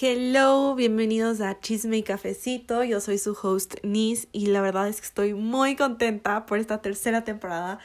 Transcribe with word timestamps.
Hello, 0.00 0.74
bienvenidos 0.74 1.42
a 1.42 1.60
Chisme 1.60 1.98
y 1.98 2.02
Cafecito. 2.02 2.82
Yo 2.82 2.98
soy 2.98 3.18
su 3.18 3.36
host 3.40 3.74
Nis 3.82 4.26
y 4.32 4.46
la 4.46 4.62
verdad 4.62 4.88
es 4.88 5.02
que 5.02 5.06
estoy 5.06 5.34
muy 5.34 5.76
contenta 5.76 6.46
por 6.46 6.58
esta 6.58 6.80
tercera 6.80 7.24
temporada. 7.24 7.78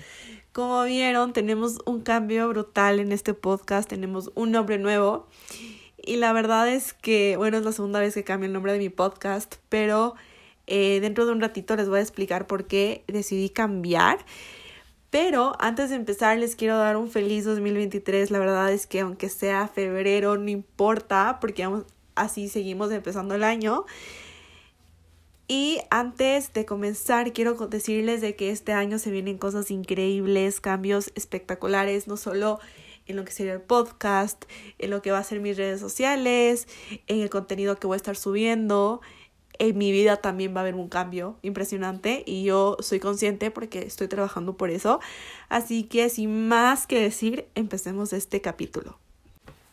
Como 0.53 0.81
vieron, 0.83 1.33
tenemos 1.33 1.79
un 1.85 2.01
cambio 2.01 2.47
brutal 2.47 3.01
en 3.01 3.11
este 3.11 3.33
podcast, 3.33 3.89
tenemos 3.89 4.31
un 4.35 4.51
nombre 4.51 4.77
nuevo 4.77 5.27
y 5.97 6.15
la 6.15 6.31
verdad 6.31 6.69
es 6.69 6.93
que, 6.93 7.35
bueno, 7.35 7.57
es 7.57 7.65
la 7.65 7.73
segunda 7.73 7.99
vez 7.99 8.13
que 8.13 8.23
cambio 8.23 8.47
el 8.47 8.53
nombre 8.53 8.71
de 8.71 8.79
mi 8.79 8.89
podcast, 8.89 9.55
pero 9.67 10.15
eh, 10.65 10.99
dentro 11.01 11.25
de 11.25 11.33
un 11.33 11.41
ratito 11.41 11.75
les 11.75 11.89
voy 11.89 11.99
a 11.99 12.03
explicar 12.03 12.47
por 12.47 12.67
qué 12.67 13.03
decidí 13.07 13.49
cambiar. 13.49 14.19
Pero 15.09 15.53
antes 15.59 15.89
de 15.89 15.95
empezar 15.97 16.37
les 16.37 16.55
quiero 16.55 16.77
dar 16.77 16.97
un 16.97 17.09
feliz 17.09 17.45
2023. 17.45 18.29
La 18.31 18.39
verdad 18.39 18.71
es 18.71 18.87
que 18.87 19.01
aunque 19.01 19.29
sea 19.29 19.67
febrero 19.67 20.37
no 20.37 20.49
importa 20.49 21.39
porque 21.39 21.63
así 22.17 22.49
seguimos 22.49 22.91
empezando 22.91 23.35
el 23.35 23.43
año. 23.43 23.85
Y 25.47 25.79
antes 25.89 26.51
de 26.51 26.65
comenzar 26.65 27.31
quiero 27.31 27.53
decirles 27.67 28.19
de 28.19 28.35
que 28.35 28.51
este 28.51 28.73
año 28.73 28.99
se 28.99 29.11
vienen 29.11 29.37
cosas 29.37 29.71
increíbles, 29.71 30.59
cambios 30.59 31.11
espectaculares, 31.15 32.07
no 32.07 32.17
solo 32.17 32.59
en 33.05 33.15
lo 33.15 33.23
que 33.23 33.31
sería 33.31 33.53
el 33.53 33.61
podcast, 33.61 34.43
en 34.77 34.89
lo 34.89 35.01
que 35.01 35.11
va 35.11 35.19
a 35.19 35.23
ser 35.23 35.39
mis 35.39 35.55
redes 35.55 35.79
sociales, 35.79 36.67
en 37.07 37.21
el 37.21 37.29
contenido 37.29 37.77
que 37.77 37.87
voy 37.87 37.95
a 37.95 37.97
estar 37.97 38.17
subiendo, 38.17 38.99
en 39.59 39.77
mi 39.77 39.91
vida 39.91 40.17
también 40.17 40.53
va 40.53 40.59
a 40.59 40.61
haber 40.61 40.75
un 40.75 40.89
cambio 40.89 41.37
impresionante 41.41 42.23
y 42.25 42.43
yo 42.43 42.77
soy 42.79 42.99
consciente 42.99 43.49
porque 43.51 43.79
estoy 43.79 44.07
trabajando 44.07 44.57
por 44.57 44.69
eso. 44.69 44.99
Así 45.49 45.83
que 45.83 46.09
sin 46.09 46.47
más 46.47 46.87
que 46.87 46.99
decir, 46.99 47.47
empecemos 47.55 48.13
este 48.13 48.41
capítulo. 48.41 48.99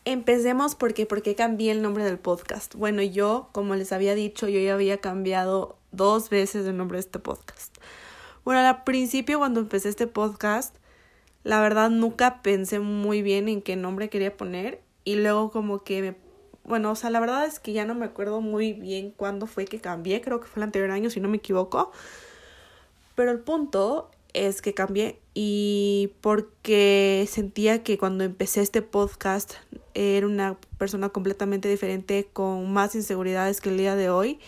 Empecemos 0.05 0.75
porque 0.75 1.05
porque 1.05 1.35
cambié 1.35 1.71
el 1.71 1.81
nombre 1.81 2.03
del 2.03 2.19
podcast. 2.19 2.75
Bueno, 2.75 3.01
yo, 3.01 3.49
como 3.51 3.75
les 3.75 3.91
había 3.91 4.13
dicho, 4.13 4.47
yo 4.47 4.59
ya 4.59 4.75
había 4.75 4.99
cambiado 4.99 5.77
dos 5.91 6.29
veces 6.29 6.67
el 6.67 6.77
nombre 6.77 6.97
de 6.97 7.01
este 7.01 7.19
podcast. 7.19 7.75
Bueno, 8.43 8.59
al 8.61 8.83
principio 8.83 9.39
cuando 9.39 9.61
empecé 9.61 9.89
este 9.89 10.05
podcast, 10.05 10.75
la 11.43 11.59
verdad 11.59 11.89
nunca 11.89 12.43
pensé 12.43 12.79
muy 12.79 13.23
bien 13.23 13.49
en 13.49 13.63
qué 13.63 13.75
nombre 13.75 14.09
quería 14.09 14.37
poner 14.37 14.81
y 15.03 15.15
luego 15.15 15.49
como 15.51 15.83
que 15.83 16.01
me 16.01 16.15
bueno, 16.65 16.91
o 16.91 16.95
sea, 16.95 17.11
la 17.11 17.19
verdad 17.19 17.45
es 17.45 17.59
que 17.59 17.73
ya 17.73 17.85
no 17.85 17.93
me 17.93 18.05
acuerdo 18.05 18.41
muy 18.41 18.73
bien 18.73 19.11
cuándo 19.11 19.45
fue 19.45 19.65
que 19.65 19.79
cambié, 19.79 20.21
creo 20.21 20.39
que 20.41 20.47
fue 20.47 20.59
el 20.59 20.63
anterior 20.63 20.89
año, 20.89 21.11
si 21.11 21.19
no 21.19 21.29
me 21.29 21.37
equivoco. 21.37 21.91
Pero 23.13 23.31
el 23.31 23.39
punto 23.39 24.09
es 24.35 24.61
que 24.61 24.73
cambié 24.73 25.19
y 25.33 26.11
porque 26.21 27.25
sentía 27.29 27.83
que 27.83 27.97
cuando 27.97 28.25
empecé 28.25 28.61
este 28.61 28.81
podcast 28.81 29.53
era 29.93 30.27
una 30.27 30.59
persona 30.77 31.09
completamente 31.09 31.69
diferente 31.69 32.27
con 32.31 32.71
más 32.71 32.95
inseguridades 32.95 33.61
que 33.61 33.69
el 33.69 33.77
día 33.77 33.95
de 33.95 34.09
hoy. 34.09 34.39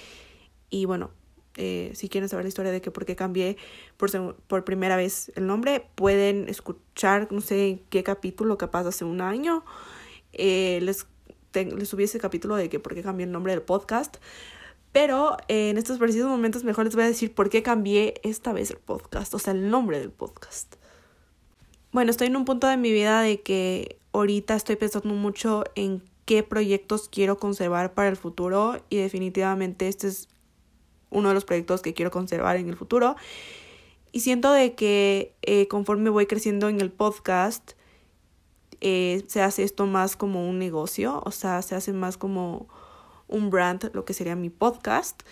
Y 0.69 0.85
bueno, 0.85 1.11
eh, 1.55 1.91
si 1.95 2.09
quieren 2.09 2.27
saber 2.27 2.43
la 2.43 2.49
historia 2.49 2.71
de 2.71 2.81
que 2.81 2.91
por 2.91 3.05
qué 3.05 3.15
cambié 3.15 3.55
por, 3.95 4.35
por 4.35 4.65
primera 4.65 4.97
vez 4.97 5.31
el 5.35 5.47
nombre, 5.47 5.87
pueden 5.95 6.49
escuchar, 6.49 7.31
no 7.31 7.39
sé 7.39 7.67
en 7.67 7.79
qué 7.89 8.03
capítulo, 8.03 8.57
capaz 8.57 8.85
hace 8.87 9.05
un 9.05 9.21
año. 9.21 9.63
Eh, 10.33 10.79
les 10.81 11.07
les 11.53 11.89
subí 11.89 12.03
ese 12.03 12.19
capítulo 12.19 12.55
de 12.55 12.69
que 12.69 12.79
por 12.79 12.93
qué 12.93 13.01
cambié 13.01 13.25
el 13.25 13.31
nombre 13.31 13.53
del 13.53 13.61
podcast. 13.61 14.17
Pero 14.99 15.37
en 15.47 15.77
estos 15.77 15.99
precisos 15.99 16.27
momentos 16.27 16.63
mejor 16.63 16.85
les 16.85 16.95
voy 16.95 17.03
a 17.03 17.07
decir 17.07 17.31
por 17.31 17.51
qué 17.51 17.61
cambié 17.61 18.15
esta 18.23 18.51
vez 18.51 18.71
el 18.71 18.77
podcast, 18.77 19.31
o 19.35 19.37
sea, 19.37 19.53
el 19.53 19.69
nombre 19.69 19.99
del 19.99 20.09
podcast. 20.09 20.73
Bueno, 21.91 22.09
estoy 22.09 22.25
en 22.25 22.35
un 22.35 22.45
punto 22.45 22.65
de 22.65 22.77
mi 22.77 22.91
vida 22.91 23.21
de 23.21 23.41
que 23.41 23.99
ahorita 24.11 24.55
estoy 24.55 24.75
pensando 24.75 25.13
mucho 25.13 25.65
en 25.75 26.01
qué 26.25 26.41
proyectos 26.41 27.09
quiero 27.09 27.37
conservar 27.37 27.93
para 27.93 28.09
el 28.09 28.17
futuro 28.17 28.83
y 28.89 28.97
definitivamente 28.97 29.87
este 29.87 30.07
es 30.07 30.29
uno 31.11 31.27
de 31.27 31.35
los 31.35 31.45
proyectos 31.45 31.83
que 31.83 31.93
quiero 31.93 32.09
conservar 32.09 32.57
en 32.57 32.67
el 32.67 32.75
futuro. 32.75 33.17
Y 34.11 34.21
siento 34.21 34.51
de 34.51 34.73
que 34.73 35.35
eh, 35.43 35.67
conforme 35.67 36.09
voy 36.09 36.25
creciendo 36.25 36.69
en 36.69 36.81
el 36.81 36.91
podcast, 36.91 37.73
eh, 38.81 39.23
se 39.27 39.43
hace 39.43 39.61
esto 39.61 39.85
más 39.85 40.15
como 40.15 40.49
un 40.49 40.57
negocio, 40.57 41.21
o 41.23 41.29
sea, 41.29 41.61
se 41.61 41.75
hace 41.75 41.93
más 41.93 42.17
como 42.17 42.67
un 43.27 43.49
brand, 43.49 43.91
lo 43.93 44.05
que 44.05 44.13
sería 44.13 44.35
mi 44.35 44.49
podcast. 44.49 45.23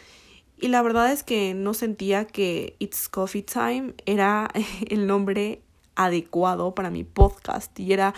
Y 0.57 0.69
la 0.69 0.81
verdad 0.81 1.11
es 1.11 1.23
que 1.23 1.53
no 1.53 1.73
sentía 1.73 2.25
que 2.25 2.75
It's 2.79 3.09
Coffee 3.09 3.43
Time 3.43 3.93
era 4.05 4.49
el 4.89 5.07
nombre 5.07 5.61
adecuado 5.95 6.75
para 6.75 6.89
mi 6.89 7.03
podcast 7.03 7.79
y 7.79 7.93
era, 7.93 8.13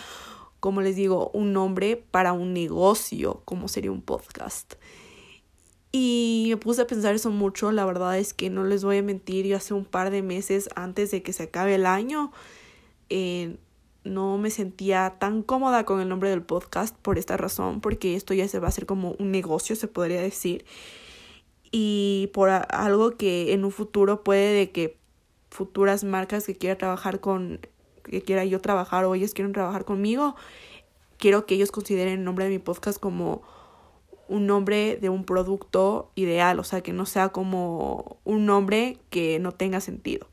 como 0.60 0.80
les 0.80 0.96
digo, 0.96 1.30
un 1.32 1.52
nombre 1.52 1.96
para 1.96 2.32
un 2.32 2.52
negocio, 2.52 3.42
como 3.44 3.68
sería 3.68 3.92
un 3.92 4.02
podcast. 4.02 4.74
Y 5.90 6.46
me 6.50 6.56
puse 6.58 6.82
a 6.82 6.86
pensar 6.86 7.14
eso 7.14 7.30
mucho, 7.30 7.72
la 7.72 7.84
verdad 7.86 8.18
es 8.18 8.34
que 8.34 8.50
no 8.50 8.64
les 8.64 8.84
voy 8.84 8.98
a 8.98 9.02
mentir, 9.02 9.46
yo 9.46 9.56
hace 9.56 9.72
un 9.72 9.86
par 9.86 10.10
de 10.10 10.22
meses 10.22 10.68
antes 10.76 11.10
de 11.10 11.22
que 11.22 11.32
se 11.32 11.44
acabe 11.44 11.74
el 11.76 11.86
año, 11.86 12.30
eh, 13.08 13.56
no 14.08 14.38
me 14.38 14.50
sentía 14.50 15.16
tan 15.18 15.42
cómoda 15.42 15.84
con 15.84 16.00
el 16.00 16.08
nombre 16.08 16.30
del 16.30 16.42
podcast 16.42 16.96
por 16.96 17.18
esta 17.18 17.36
razón, 17.36 17.80
porque 17.80 18.14
esto 18.16 18.34
ya 18.34 18.48
se 18.48 18.58
va 18.58 18.66
a 18.66 18.68
hacer 18.68 18.86
como 18.86 19.12
un 19.18 19.30
negocio, 19.30 19.76
se 19.76 19.88
podría 19.88 20.20
decir. 20.20 20.64
Y 21.70 22.30
por 22.32 22.50
algo 22.50 23.16
que 23.16 23.52
en 23.52 23.64
un 23.64 23.70
futuro 23.70 24.24
puede 24.24 24.52
de 24.52 24.70
que 24.70 24.98
futuras 25.50 26.04
marcas 26.04 26.46
que 26.46 26.56
quiera 26.56 26.78
trabajar 26.78 27.20
con, 27.20 27.60
que 28.04 28.22
quiera 28.22 28.44
yo 28.44 28.60
trabajar 28.60 29.04
o 29.04 29.14
ellos 29.14 29.34
quieren 29.34 29.52
trabajar 29.52 29.84
conmigo, 29.84 30.36
quiero 31.18 31.46
que 31.46 31.54
ellos 31.54 31.70
consideren 31.70 32.20
el 32.20 32.24
nombre 32.24 32.46
de 32.46 32.50
mi 32.50 32.58
podcast 32.58 32.98
como 32.98 33.42
un 34.28 34.46
nombre 34.46 34.96
de 34.96 35.08
un 35.08 35.24
producto 35.24 36.10
ideal, 36.14 36.58
o 36.58 36.64
sea, 36.64 36.82
que 36.82 36.92
no 36.92 37.06
sea 37.06 37.30
como 37.30 38.18
un 38.24 38.46
nombre 38.46 38.98
que 39.10 39.38
no 39.38 39.52
tenga 39.52 39.80
sentido. 39.80 40.26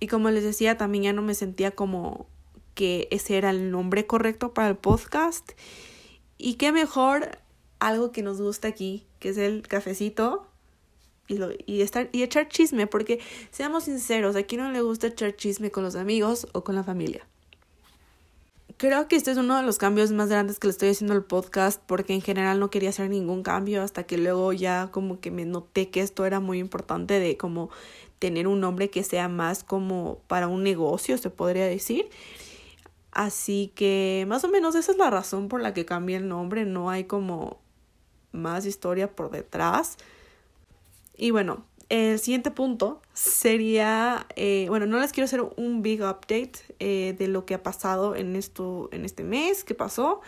Y 0.00 0.06
como 0.06 0.30
les 0.30 0.44
decía, 0.44 0.76
también 0.76 1.04
ya 1.04 1.12
no 1.12 1.22
me 1.22 1.34
sentía 1.34 1.70
como 1.70 2.26
que 2.74 3.08
ese 3.10 3.36
era 3.36 3.50
el 3.50 3.70
nombre 3.70 4.06
correcto 4.06 4.54
para 4.54 4.68
el 4.68 4.76
podcast. 4.76 5.52
Y 6.36 6.54
qué 6.54 6.70
mejor 6.72 7.38
algo 7.80 8.12
que 8.12 8.22
nos 8.22 8.40
gusta 8.40 8.68
aquí, 8.68 9.06
que 9.18 9.30
es 9.30 9.38
el 9.38 9.66
cafecito 9.66 10.46
y, 11.26 11.38
lo, 11.38 11.50
y, 11.66 11.82
estar, 11.82 12.08
y 12.12 12.22
echar 12.22 12.48
chisme, 12.48 12.86
porque 12.86 13.20
seamos 13.50 13.84
sinceros, 13.84 14.36
aquí 14.36 14.56
no 14.56 14.70
le 14.70 14.80
gusta 14.80 15.08
echar 15.08 15.36
chisme 15.36 15.70
con 15.70 15.84
los 15.84 15.96
amigos 15.96 16.48
o 16.52 16.64
con 16.64 16.74
la 16.74 16.84
familia. 16.84 17.26
Creo 18.78 19.08
que 19.08 19.16
este 19.16 19.32
es 19.32 19.36
uno 19.38 19.56
de 19.56 19.64
los 19.64 19.76
cambios 19.76 20.12
más 20.12 20.28
grandes 20.28 20.60
que 20.60 20.68
le 20.68 20.70
estoy 20.70 20.90
haciendo 20.90 21.12
al 21.12 21.24
podcast 21.24 21.82
porque 21.84 22.14
en 22.14 22.20
general 22.20 22.60
no 22.60 22.70
quería 22.70 22.90
hacer 22.90 23.10
ningún 23.10 23.42
cambio 23.42 23.82
hasta 23.82 24.04
que 24.04 24.16
luego 24.18 24.52
ya 24.52 24.88
como 24.92 25.18
que 25.18 25.32
me 25.32 25.44
noté 25.44 25.90
que 25.90 26.00
esto 26.00 26.24
era 26.24 26.38
muy 26.38 26.60
importante 26.60 27.18
de 27.18 27.36
como 27.36 27.70
tener 28.20 28.46
un 28.46 28.60
nombre 28.60 28.88
que 28.88 29.02
sea 29.02 29.26
más 29.26 29.64
como 29.64 30.20
para 30.28 30.46
un 30.46 30.62
negocio, 30.62 31.18
se 31.18 31.28
podría 31.28 31.66
decir. 31.66 32.08
Así 33.10 33.72
que 33.74 34.24
más 34.28 34.44
o 34.44 34.48
menos 34.48 34.76
esa 34.76 34.92
es 34.92 34.98
la 34.98 35.10
razón 35.10 35.48
por 35.48 35.60
la 35.60 35.74
que 35.74 35.84
cambié 35.84 36.16
el 36.16 36.28
nombre, 36.28 36.64
no 36.64 36.88
hay 36.88 37.02
como 37.02 37.58
más 38.30 38.64
historia 38.64 39.10
por 39.10 39.32
detrás. 39.32 39.96
Y 41.16 41.32
bueno, 41.32 41.64
el 41.88 42.18
siguiente 42.18 42.50
punto 42.50 43.00
sería, 43.14 44.26
eh, 44.36 44.66
bueno, 44.68 44.86
no 44.86 45.00
les 45.00 45.12
quiero 45.12 45.24
hacer 45.24 45.42
un 45.56 45.82
big 45.82 46.02
update 46.02 46.52
eh, 46.80 47.14
de 47.18 47.28
lo 47.28 47.46
que 47.46 47.54
ha 47.54 47.62
pasado 47.62 48.14
en, 48.14 48.36
esto, 48.36 48.90
en 48.92 49.06
este 49.06 49.24
mes, 49.24 49.64
qué 49.64 49.74
pasó 49.74 50.20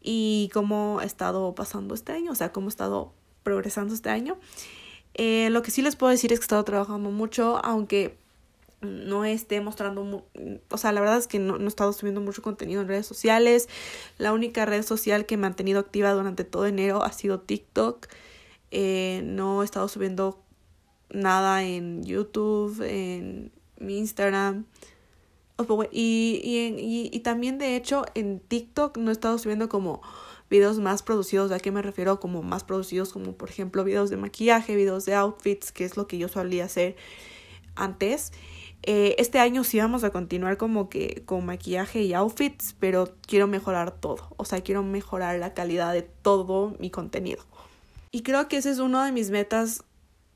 y 0.00 0.50
cómo 0.52 1.00
ha 1.00 1.04
estado 1.04 1.54
pasando 1.54 1.94
este 1.94 2.12
año, 2.12 2.30
o 2.32 2.34
sea, 2.36 2.52
cómo 2.52 2.68
ha 2.68 2.70
estado 2.70 3.12
progresando 3.42 3.92
este 3.92 4.10
año. 4.10 4.38
Eh, 5.14 5.50
lo 5.50 5.62
que 5.62 5.72
sí 5.72 5.82
les 5.82 5.96
puedo 5.96 6.12
decir 6.12 6.32
es 6.32 6.38
que 6.38 6.44
he 6.44 6.46
estado 6.46 6.64
trabajando 6.64 7.10
mucho, 7.10 7.60
aunque 7.64 8.16
no 8.80 9.24
esté 9.24 9.60
mostrando, 9.60 10.26
o 10.68 10.78
sea, 10.78 10.92
la 10.92 11.00
verdad 11.00 11.18
es 11.18 11.26
que 11.26 11.40
no, 11.40 11.58
no, 11.58 11.64
he 11.64 11.68
estado 11.68 11.92
subiendo 11.92 12.20
mucho 12.20 12.40
contenido 12.40 12.82
en 12.82 12.88
redes 12.88 13.06
sociales. 13.06 13.68
La 14.16 14.32
única 14.32 14.64
red 14.64 14.84
social 14.84 15.26
que 15.26 15.34
he 15.34 15.38
mantenido 15.38 15.80
activa 15.80 16.12
durante 16.12 16.44
todo 16.44 16.66
enero 16.66 17.02
ha 17.02 17.12
sido 17.12 17.40
TikTok. 17.40 18.06
No 18.72 19.62
he 19.62 19.64
estado 19.64 19.86
subiendo 19.86 20.42
nada 21.12 21.62
en 21.62 22.02
YouTube, 22.04 22.80
en 22.82 23.52
mi 23.78 23.98
Instagram. 23.98 24.64
Y, 25.92 26.40
y, 26.42 27.10
y 27.12 27.20
también, 27.20 27.58
de 27.58 27.76
hecho, 27.76 28.04
en 28.14 28.40
TikTok 28.40 28.96
no 28.96 29.10
he 29.10 29.12
estado 29.12 29.38
subiendo 29.38 29.68
como 29.68 30.02
videos 30.52 30.78
más 30.78 31.02
producidos, 31.02 31.50
¿a 31.50 31.58
qué 31.58 31.70
me 31.70 31.80
refiero? 31.80 32.20
Como 32.20 32.42
más 32.42 32.62
producidos, 32.62 33.12
como 33.12 33.32
por 33.32 33.48
ejemplo 33.48 33.84
videos 33.84 34.10
de 34.10 34.18
maquillaje, 34.18 34.76
videos 34.76 35.06
de 35.06 35.14
outfits, 35.14 35.72
que 35.72 35.84
es 35.84 35.96
lo 35.96 36.06
que 36.06 36.18
yo 36.18 36.28
solía 36.28 36.66
hacer 36.66 36.94
antes. 37.74 38.32
Eh, 38.82 39.14
este 39.18 39.38
año 39.38 39.64
sí 39.64 39.78
vamos 39.78 40.04
a 40.04 40.10
continuar 40.10 40.58
como 40.58 40.90
que 40.90 41.22
con 41.24 41.46
maquillaje 41.46 42.02
y 42.02 42.12
outfits, 42.12 42.74
pero 42.78 43.14
quiero 43.26 43.46
mejorar 43.46 43.92
todo, 43.92 44.34
o 44.36 44.44
sea, 44.44 44.60
quiero 44.60 44.82
mejorar 44.82 45.38
la 45.38 45.54
calidad 45.54 45.92
de 45.92 46.02
todo 46.02 46.76
mi 46.78 46.90
contenido. 46.90 47.42
Y 48.10 48.22
creo 48.22 48.48
que 48.48 48.58
ese 48.58 48.70
es 48.70 48.78
uno 48.78 49.02
de 49.02 49.12
mis 49.12 49.30
metas 49.30 49.84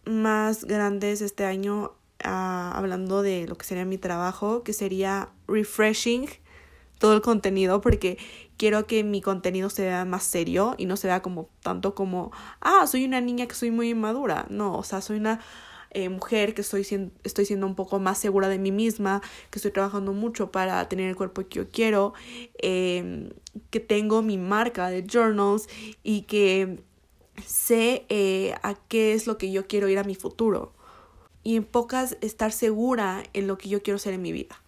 más 0.06 0.64
grandes 0.64 1.20
este 1.20 1.44
año, 1.44 1.92
ah, 2.24 2.72
hablando 2.74 3.22
de 3.22 3.46
lo 3.46 3.56
que 3.56 3.66
sería 3.66 3.84
mi 3.84 3.98
trabajo, 3.98 4.62
que 4.62 4.72
sería 4.72 5.28
refreshing 5.48 6.28
todo 6.98 7.14
el 7.14 7.20
contenido 7.20 7.80
porque 7.80 8.18
quiero 8.56 8.86
que 8.86 9.04
mi 9.04 9.20
contenido 9.20 9.68
se 9.68 9.82
vea 9.82 10.04
más 10.04 10.24
serio 10.24 10.74
y 10.78 10.86
no 10.86 10.96
se 10.96 11.08
vea 11.08 11.20
como 11.20 11.50
tanto 11.62 11.94
como, 11.94 12.32
ah, 12.60 12.86
soy 12.86 13.04
una 13.04 13.20
niña 13.20 13.46
que 13.46 13.54
soy 13.54 13.70
muy 13.70 13.90
inmadura. 13.90 14.46
No, 14.48 14.76
o 14.78 14.82
sea, 14.82 15.00
soy 15.00 15.18
una 15.18 15.40
eh, 15.90 16.08
mujer 16.08 16.54
que 16.54 16.62
estoy 16.62 16.84
siendo, 16.84 17.12
estoy 17.24 17.46
siendo 17.46 17.66
un 17.66 17.74
poco 17.74 17.98
más 17.98 18.18
segura 18.18 18.48
de 18.48 18.58
mí 18.58 18.72
misma, 18.72 19.22
que 19.50 19.58
estoy 19.58 19.70
trabajando 19.72 20.12
mucho 20.12 20.50
para 20.50 20.88
tener 20.88 21.08
el 21.08 21.16
cuerpo 21.16 21.42
que 21.48 21.56
yo 21.56 21.70
quiero, 21.70 22.14
em, 22.58 23.30
que 23.70 23.80
tengo 23.80 24.22
mi 24.22 24.38
marca 24.38 24.88
de 24.88 25.06
journals 25.06 25.68
y 26.02 26.22
que 26.22 26.82
sé 27.44 28.06
eh, 28.08 28.54
a 28.62 28.74
qué 28.74 29.12
es 29.12 29.26
lo 29.26 29.38
que 29.38 29.50
yo 29.50 29.66
quiero 29.66 29.88
ir 29.88 29.98
a 29.98 30.04
mi 30.04 30.14
futuro. 30.14 30.72
Y 31.42 31.56
en 31.56 31.64
pocas, 31.64 32.16
estar 32.20 32.52
segura 32.52 33.22
en 33.32 33.46
lo 33.46 33.58
que 33.58 33.68
yo 33.68 33.82
quiero 33.82 33.98
ser 33.98 34.14
en 34.14 34.22
mi 34.22 34.32
vida. 34.32 34.60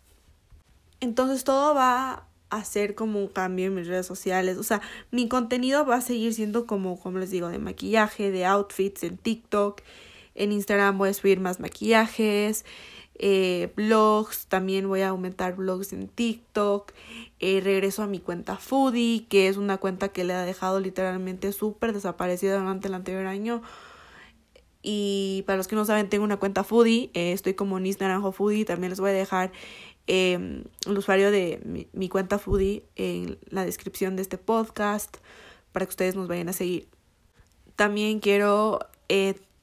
Entonces 1.00 1.44
todo 1.44 1.74
va 1.74 2.28
hacer 2.50 2.94
como 2.94 3.20
un 3.20 3.28
cambio 3.28 3.66
en 3.66 3.74
mis 3.74 3.86
redes 3.86 4.06
sociales. 4.06 4.56
O 4.58 4.62
sea, 4.62 4.80
mi 5.10 5.28
contenido 5.28 5.84
va 5.84 5.96
a 5.96 6.00
seguir 6.00 6.34
siendo 6.34 6.66
como, 6.66 6.98
como 6.98 7.18
les 7.18 7.30
digo, 7.30 7.48
de 7.48 7.58
maquillaje, 7.58 8.30
de 8.30 8.46
outfits 8.46 9.02
en 9.02 9.16
TikTok. 9.16 9.82
En 10.34 10.52
Instagram 10.52 10.98
voy 10.98 11.10
a 11.10 11.14
subir 11.14 11.40
más 11.40 11.60
maquillajes, 11.60 12.64
eh, 13.18 13.72
blogs, 13.76 14.46
también 14.46 14.88
voy 14.88 15.00
a 15.00 15.08
aumentar 15.08 15.56
blogs 15.56 15.92
en 15.92 16.08
TikTok. 16.08 16.92
Eh, 17.40 17.60
regreso 17.62 18.02
a 18.02 18.06
mi 18.06 18.18
cuenta 18.20 18.56
Foodie, 18.56 19.26
que 19.28 19.48
es 19.48 19.56
una 19.56 19.78
cuenta 19.78 20.08
que 20.08 20.24
le 20.24 20.34
ha 20.34 20.42
dejado 20.42 20.80
literalmente 20.80 21.52
súper 21.52 21.92
desaparecida 21.92 22.58
durante 22.58 22.88
el 22.88 22.94
anterior 22.94 23.26
año. 23.26 23.62
Y 24.82 25.42
para 25.46 25.56
los 25.56 25.68
que 25.68 25.76
no 25.76 25.84
saben, 25.84 26.08
tengo 26.08 26.24
una 26.24 26.38
cuenta 26.38 26.64
Foodie, 26.64 27.10
eh, 27.14 27.32
estoy 27.32 27.54
como 27.54 27.80
Nis 27.80 28.00
Naranjo 28.00 28.32
Foodie, 28.32 28.64
también 28.64 28.90
les 28.90 29.00
voy 29.00 29.10
a 29.10 29.14
dejar 29.14 29.52
Em, 30.10 30.64
el 30.86 30.96
usuario 30.96 31.30
de 31.30 31.60
mi, 31.92 32.08
cuenta 32.08 32.38
Foodie 32.38 32.82
en 32.96 33.38
la 33.50 33.66
descripción 33.66 34.16
de 34.16 34.22
este 34.22 34.38
podcast 34.38 35.18
para 35.70 35.84
que 35.84 35.90
ustedes 35.90 36.16
nos 36.16 36.28
vayan 36.28 36.48
a 36.48 36.54
seguir. 36.54 36.88
También 37.76 38.18
quiero 38.20 38.80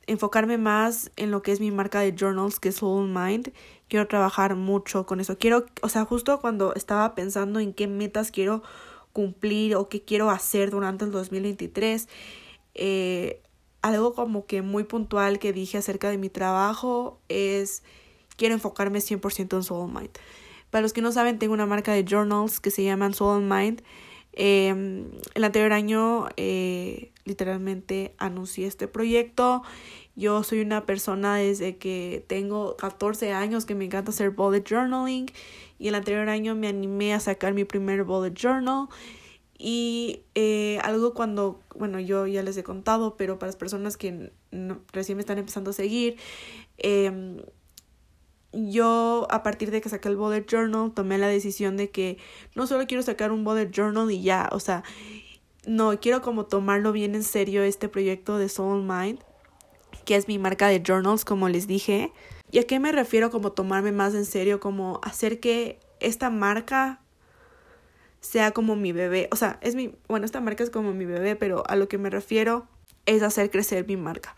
enfocarme 0.07 0.57
más 0.57 1.11
en 1.15 1.31
lo 1.31 1.41
que 1.41 1.51
es 1.51 1.59
mi 1.59 1.71
marca 1.71 1.99
de 1.99 2.15
journals, 2.17 2.59
que 2.59 2.69
es 2.69 2.75
Soul 2.75 3.09
Mind. 3.09 3.51
Quiero 3.87 4.07
trabajar 4.07 4.55
mucho 4.55 5.05
con 5.05 5.19
eso. 5.19 5.37
Quiero, 5.37 5.65
o 5.81 5.89
sea, 5.89 6.05
justo 6.05 6.39
cuando 6.41 6.73
estaba 6.75 7.15
pensando 7.15 7.59
en 7.59 7.73
qué 7.73 7.87
metas 7.87 8.31
quiero 8.31 8.63
cumplir 9.13 9.75
o 9.75 9.87
qué 9.89 10.01
quiero 10.01 10.29
hacer 10.29 10.71
durante 10.71 11.05
el 11.05 11.11
2023, 11.11 12.07
eh, 12.75 13.41
algo 13.81 14.13
como 14.13 14.45
que 14.45 14.61
muy 14.61 14.83
puntual 14.83 15.39
que 15.39 15.53
dije 15.53 15.77
acerca 15.77 16.09
de 16.09 16.17
mi 16.17 16.29
trabajo 16.29 17.19
es 17.29 17.83
quiero 18.35 18.55
enfocarme 18.55 18.99
100% 18.99 19.55
en 19.55 19.63
Soul 19.63 19.91
Mind. 19.91 20.11
Para 20.69 20.81
los 20.81 20.91
que 20.91 21.01
no 21.01 21.11
saben, 21.11 21.39
tengo 21.39 21.53
una 21.53 21.65
marca 21.65 21.93
de 21.93 22.03
journals 22.03 22.59
que 22.59 22.71
se 22.71 22.83
llaman 22.83 23.13
Soul 23.13 23.43
Mind. 23.43 23.81
Em, 24.33 25.11
el 25.33 25.43
anterior 25.43 25.71
año 25.71 26.27
eh, 26.35 27.13
literalmente 27.25 28.15
anuncié 28.17 28.67
este 28.67 28.87
proyecto. 28.87 29.63
Yo 30.15 30.43
soy 30.43 30.61
una 30.61 30.85
persona 30.85 31.35
desde 31.35 31.77
que 31.77 32.23
tengo 32.27 32.77
14 32.77 33.33
años 33.33 33.65
que 33.65 33.75
me 33.75 33.85
encanta 33.85 34.11
hacer 34.11 34.29
bullet 34.29 34.63
journaling 34.63 35.25
y 35.77 35.89
el 35.89 35.95
anterior 35.95 36.29
año 36.29 36.55
me 36.55 36.67
animé 36.67 37.13
a 37.13 37.19
sacar 37.19 37.53
mi 37.53 37.65
primer 37.65 38.03
bullet 38.03 38.33
journal 38.33 38.87
y 39.57 40.21
eh, 40.35 40.79
algo 40.83 41.13
cuando, 41.13 41.61
bueno, 41.75 41.99
yo 41.99 42.27
ya 42.27 42.43
les 42.43 42.57
he 42.57 42.63
contado, 42.63 43.17
pero 43.17 43.39
para 43.39 43.47
las 43.47 43.55
personas 43.55 43.97
que 43.97 44.31
recién 44.93 45.17
me 45.17 45.21
están 45.21 45.37
empezando 45.37 45.71
a 45.71 45.73
seguir, 45.73 46.17
eh, 46.77 47.41
yo 48.51 49.27
a 49.29 49.43
partir 49.43 49.71
de 49.71 49.81
que 49.81 49.89
saqué 49.89 50.07
el 50.07 50.15
bullet 50.15 50.45
journal 50.45 50.93
tomé 50.93 51.17
la 51.17 51.27
decisión 51.27 51.75
de 51.75 51.89
que 51.89 52.17
no 52.55 52.67
solo 52.67 52.85
quiero 52.87 53.03
sacar 53.03 53.31
un 53.31 53.43
bullet 53.43 53.69
journal 53.71 54.09
y 54.11 54.21
ya, 54.21 54.49
o 54.51 54.59
sea, 54.59 54.83
no, 55.67 55.99
quiero 55.99 56.21
como 56.21 56.45
tomarlo 56.45 56.91
bien 56.91 57.15
en 57.15 57.23
serio 57.23 57.63
este 57.63 57.89
proyecto 57.89 58.37
de 58.37 58.49
Soul 58.49 58.83
Mind, 58.83 59.19
que 60.05 60.15
es 60.15 60.27
mi 60.27 60.37
marca 60.39 60.67
de 60.67 60.83
journals, 60.85 61.25
como 61.25 61.49
les 61.49 61.67
dije. 61.67 62.11
¿Y 62.51 62.59
a 62.59 62.67
qué 62.67 62.79
me 62.79 62.91
refiero 62.91 63.31
como 63.31 63.51
tomarme 63.51 63.91
más 63.91 64.13
en 64.13 64.25
serio? 64.25 64.59
Como 64.59 64.99
hacer 65.03 65.39
que 65.39 65.79
esta 65.99 66.29
marca 66.29 67.01
sea 68.21 68.51
como 68.51 68.75
mi 68.75 68.91
bebé. 68.91 69.27
O 69.31 69.35
sea, 69.35 69.59
es 69.61 69.75
mi, 69.75 69.95
bueno, 70.07 70.25
esta 70.25 70.41
marca 70.41 70.63
es 70.63 70.69
como 70.69 70.93
mi 70.93 71.05
bebé, 71.05 71.35
pero 71.35 71.63
a 71.67 71.75
lo 71.75 71.87
que 71.87 71.97
me 71.97 72.09
refiero 72.09 72.67
es 73.05 73.21
hacer 73.23 73.51
crecer 73.51 73.87
mi 73.87 73.97
marca. 73.97 74.35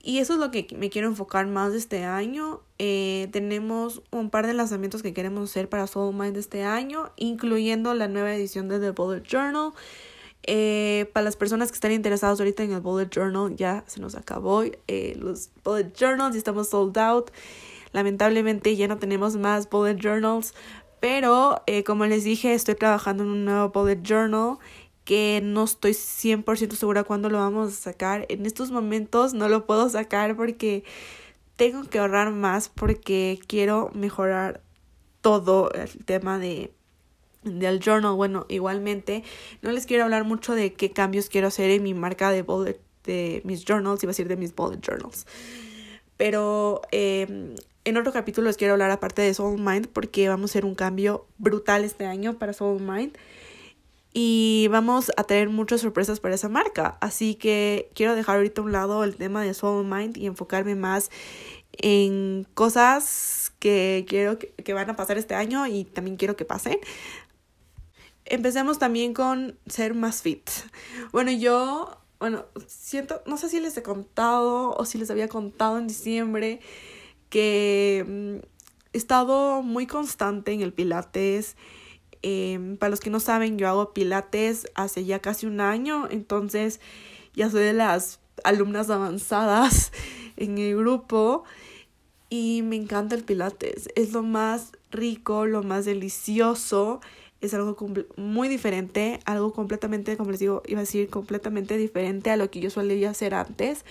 Y 0.00 0.18
eso 0.20 0.34
es 0.34 0.38
lo 0.38 0.50
que 0.50 0.66
me 0.76 0.90
quiero 0.90 1.08
enfocar 1.08 1.46
más 1.46 1.74
este 1.74 2.04
año. 2.04 2.62
Eh, 2.78 3.28
tenemos 3.32 4.02
un 4.10 4.30
par 4.30 4.46
de 4.46 4.54
lanzamientos 4.54 5.02
que 5.02 5.12
queremos 5.12 5.50
hacer 5.50 5.68
para 5.68 5.86
Soul 5.86 6.14
Mind 6.14 6.36
este 6.36 6.62
año, 6.62 7.10
incluyendo 7.16 7.92
la 7.94 8.08
nueva 8.08 8.34
edición 8.34 8.68
de 8.68 8.78
The 8.78 8.92
Bullet 8.92 9.22
Journal. 9.22 9.72
Eh, 10.50 11.10
para 11.12 11.24
las 11.24 11.36
personas 11.36 11.70
que 11.70 11.74
están 11.74 11.92
interesadas 11.92 12.40
ahorita 12.40 12.62
en 12.62 12.72
el 12.72 12.80
Bullet 12.80 13.10
Journal, 13.10 13.54
ya 13.54 13.84
se 13.86 14.00
nos 14.00 14.14
acabó 14.14 14.62
eh, 14.62 15.14
los 15.18 15.50
Bullet 15.62 15.92
Journals 15.94 16.34
y 16.34 16.38
estamos 16.38 16.70
sold 16.70 16.96
out. 16.96 17.30
Lamentablemente 17.92 18.74
ya 18.74 18.88
no 18.88 18.96
tenemos 18.96 19.36
más 19.36 19.68
Bullet 19.68 19.96
Journals, 19.96 20.54
pero 21.00 21.62
como 21.84 22.06
les 22.06 22.24
dije, 22.24 22.54
estoy 22.54 22.76
trabajando 22.76 23.24
en 23.24 23.28
un 23.28 23.44
nuevo 23.44 23.68
Bullet 23.68 24.00
Journal 24.02 24.56
que 25.04 25.40
no 25.42 25.64
estoy 25.64 25.92
100% 25.92 26.72
segura 26.76 27.04
cuándo 27.04 27.28
lo 27.28 27.38
vamos 27.38 27.68
a 27.68 27.76
sacar. 27.76 28.24
En 28.30 28.46
estos 28.46 28.70
momentos 28.70 29.34
no 29.34 29.50
lo 29.50 29.66
puedo 29.66 29.90
sacar 29.90 30.34
porque 30.34 30.82
tengo 31.56 31.84
que 31.84 31.98
ahorrar 31.98 32.30
más 32.30 32.70
porque 32.70 33.38
quiero 33.46 33.90
mejorar 33.92 34.62
todo 35.20 35.70
el 35.72 36.04
tema 36.04 36.38
de 36.38 36.72
del 37.42 37.80
journal. 37.80 38.14
Bueno, 38.14 38.46
igualmente 38.48 39.24
no 39.62 39.72
les 39.72 39.86
quiero 39.86 40.04
hablar 40.04 40.24
mucho 40.24 40.54
de 40.54 40.72
qué 40.72 40.90
cambios 40.90 41.28
quiero 41.28 41.48
hacer 41.48 41.70
en 41.70 41.82
mi 41.82 41.94
marca 41.94 42.30
de 42.30 42.42
bullet 42.42 42.80
de 43.04 43.40
mis 43.44 43.64
journals, 43.64 44.02
iba 44.02 44.10
a 44.10 44.12
decir 44.12 44.28
de 44.28 44.36
mis 44.36 44.54
bullet 44.54 44.80
journals. 44.80 45.26
Pero 46.16 46.82
em, 46.90 47.54
en 47.84 47.96
otro 47.96 48.12
capítulo 48.12 48.48
les 48.48 48.56
quiero 48.56 48.74
hablar 48.74 48.90
aparte 48.90 49.22
de 49.22 49.32
Soul 49.32 49.60
Mind 49.60 49.88
porque 49.88 50.28
vamos 50.28 50.50
a 50.50 50.52
hacer 50.52 50.64
un 50.64 50.74
cambio 50.74 51.26
brutal 51.38 51.84
este 51.84 52.06
año 52.06 52.38
para 52.38 52.52
Soul 52.52 52.82
Mind 52.82 53.16
y 54.12 54.66
vamos 54.70 55.12
a 55.16 55.24
tener 55.24 55.48
muchas 55.48 55.80
sorpresas 55.80 56.18
para 56.18 56.34
esa 56.34 56.48
marca. 56.48 56.98
Así 57.00 57.34
que 57.34 57.90
quiero 57.94 58.14
dejar 58.14 58.36
ahorita 58.36 58.60
a 58.60 58.64
un 58.64 58.72
lado 58.72 59.04
el 59.04 59.16
tema 59.16 59.42
de 59.42 59.54
Soul 59.54 59.86
Mind 59.86 60.16
y 60.16 60.26
enfocarme 60.26 60.74
más 60.74 61.10
en 61.72 62.46
cosas 62.54 63.52
que 63.58 64.04
quiero 64.08 64.38
que, 64.38 64.48
que 64.48 64.72
van 64.72 64.90
a 64.90 64.96
pasar 64.96 65.18
este 65.18 65.34
año 65.34 65.66
y 65.66 65.84
también 65.84 66.16
quiero 66.16 66.36
que 66.36 66.44
pasen. 66.44 66.78
Empecemos 68.30 68.78
también 68.78 69.14
con 69.14 69.58
ser 69.66 69.94
más 69.94 70.22
fit. 70.22 70.48
Bueno, 71.12 71.30
yo, 71.30 71.98
bueno, 72.20 72.44
siento, 72.66 73.22
no 73.26 73.36
sé 73.36 73.48
si 73.48 73.60
les 73.60 73.76
he 73.76 73.82
contado 73.82 74.70
o 74.70 74.84
si 74.84 74.98
les 74.98 75.10
había 75.10 75.28
contado 75.28 75.78
en 75.78 75.86
diciembre 75.86 76.60
que 77.30 78.04
mm, 78.06 78.46
he 78.92 78.98
estado 78.98 79.62
muy 79.62 79.86
constante 79.86 80.52
en 80.52 80.62
el 80.62 80.72
Pilates 80.72 81.56
Em, 82.22 82.76
para 82.76 82.90
los 82.90 83.00
que 83.00 83.10
no 83.10 83.20
saben, 83.20 83.58
yo 83.58 83.68
hago 83.68 83.92
pilates 83.92 84.66
hace 84.74 85.04
ya 85.04 85.20
casi 85.20 85.46
un 85.46 85.60
año, 85.60 86.08
entonces 86.10 86.80
ya 87.34 87.48
soy 87.50 87.62
de 87.62 87.72
las 87.72 88.20
alumnas 88.44 88.90
avanzadas 88.90 89.92
en 90.36 90.58
el 90.58 90.76
grupo 90.76 91.44
y 92.28 92.62
me 92.62 92.76
encanta 92.76 93.14
el 93.14 93.24
pilates. 93.24 93.88
Es 93.94 94.12
lo 94.12 94.22
más 94.22 94.72
rico, 94.90 95.46
lo 95.46 95.62
más 95.62 95.84
delicioso. 95.84 97.00
Es 97.40 97.54
algo 97.54 97.76
muy 98.16 98.48
diferente, 98.48 99.20
algo 99.24 99.52
completamente, 99.52 100.16
como 100.16 100.32
les 100.32 100.40
digo, 100.40 100.62
iba 100.66 100.80
a 100.80 100.82
decir 100.82 101.08
completamente 101.08 101.76
diferente 101.76 102.30
a 102.30 102.36
lo 102.36 102.50
que 102.50 102.60
yo 102.60 102.70
solía 102.70 103.10
hacer 103.10 103.34
antes. 103.34 103.84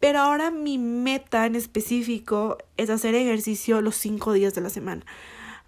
Pero 0.00 0.20
ahora 0.20 0.50
mi 0.50 0.78
meta 0.78 1.44
en 1.44 1.56
específico 1.56 2.56
es 2.78 2.88
hacer 2.88 3.14
ejercicio 3.14 3.82
los 3.82 3.96
cinco 3.96 4.32
días 4.32 4.54
de 4.54 4.62
la 4.62 4.70
semana. 4.70 5.04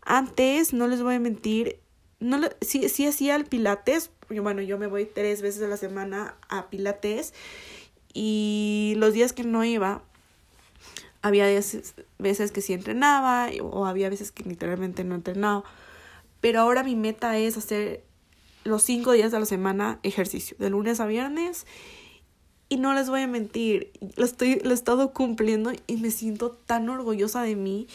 Antes, 0.00 0.72
no 0.72 0.88
les 0.88 1.02
voy 1.02 1.16
a 1.16 1.20
mentir, 1.20 1.78
no 2.18 2.40
sí, 2.60 2.88
sí 2.88 3.06
hacía 3.06 3.36
el 3.36 3.44
pilates, 3.44 4.10
bueno, 4.40 4.62
yo 4.62 4.78
me 4.78 4.86
voy 4.86 5.04
tres 5.04 5.42
veces 5.42 5.62
a 5.62 5.68
la 5.68 5.76
semana 5.76 6.34
a 6.48 6.70
pilates 6.70 7.34
y 8.14 8.94
los 8.96 9.12
días 9.12 9.32
que 9.32 9.44
no 9.44 9.64
iba, 9.64 10.02
había 11.20 11.44
veces 11.44 12.52
que 12.52 12.60
sí 12.60 12.72
entrenaba 12.72 13.48
o 13.62 13.86
había 13.86 14.08
veces 14.08 14.32
que 14.32 14.42
literalmente 14.44 15.04
no 15.04 15.14
entrenaba. 15.14 15.64
Pero 16.42 16.60
ahora 16.60 16.82
mi 16.82 16.94
meta 16.94 17.38
es 17.38 17.56
hacer 17.56 18.04
los 18.64 18.82
cinco 18.82 19.12
días 19.12 19.32
de 19.32 19.40
la 19.40 19.46
semana 19.46 19.98
ejercicio, 20.02 20.54
de 20.60 20.68
lunes 20.68 21.00
a 21.00 21.06
viernes. 21.06 21.66
Y 22.68 22.76
no 22.76 22.92
les 22.92 23.08
voy 23.08 23.22
a 23.22 23.26
mentir, 23.26 23.92
lo, 24.16 24.26
estoy, 24.26 24.60
lo 24.62 24.70
he 24.70 24.74
estado 24.74 25.14
cumpliendo 25.14 25.72
y 25.86 25.96
me 25.96 26.10
siento 26.10 26.50
tan 26.50 26.90
orgullosa 26.90 27.42
de 27.42 27.56
mí 27.56 27.86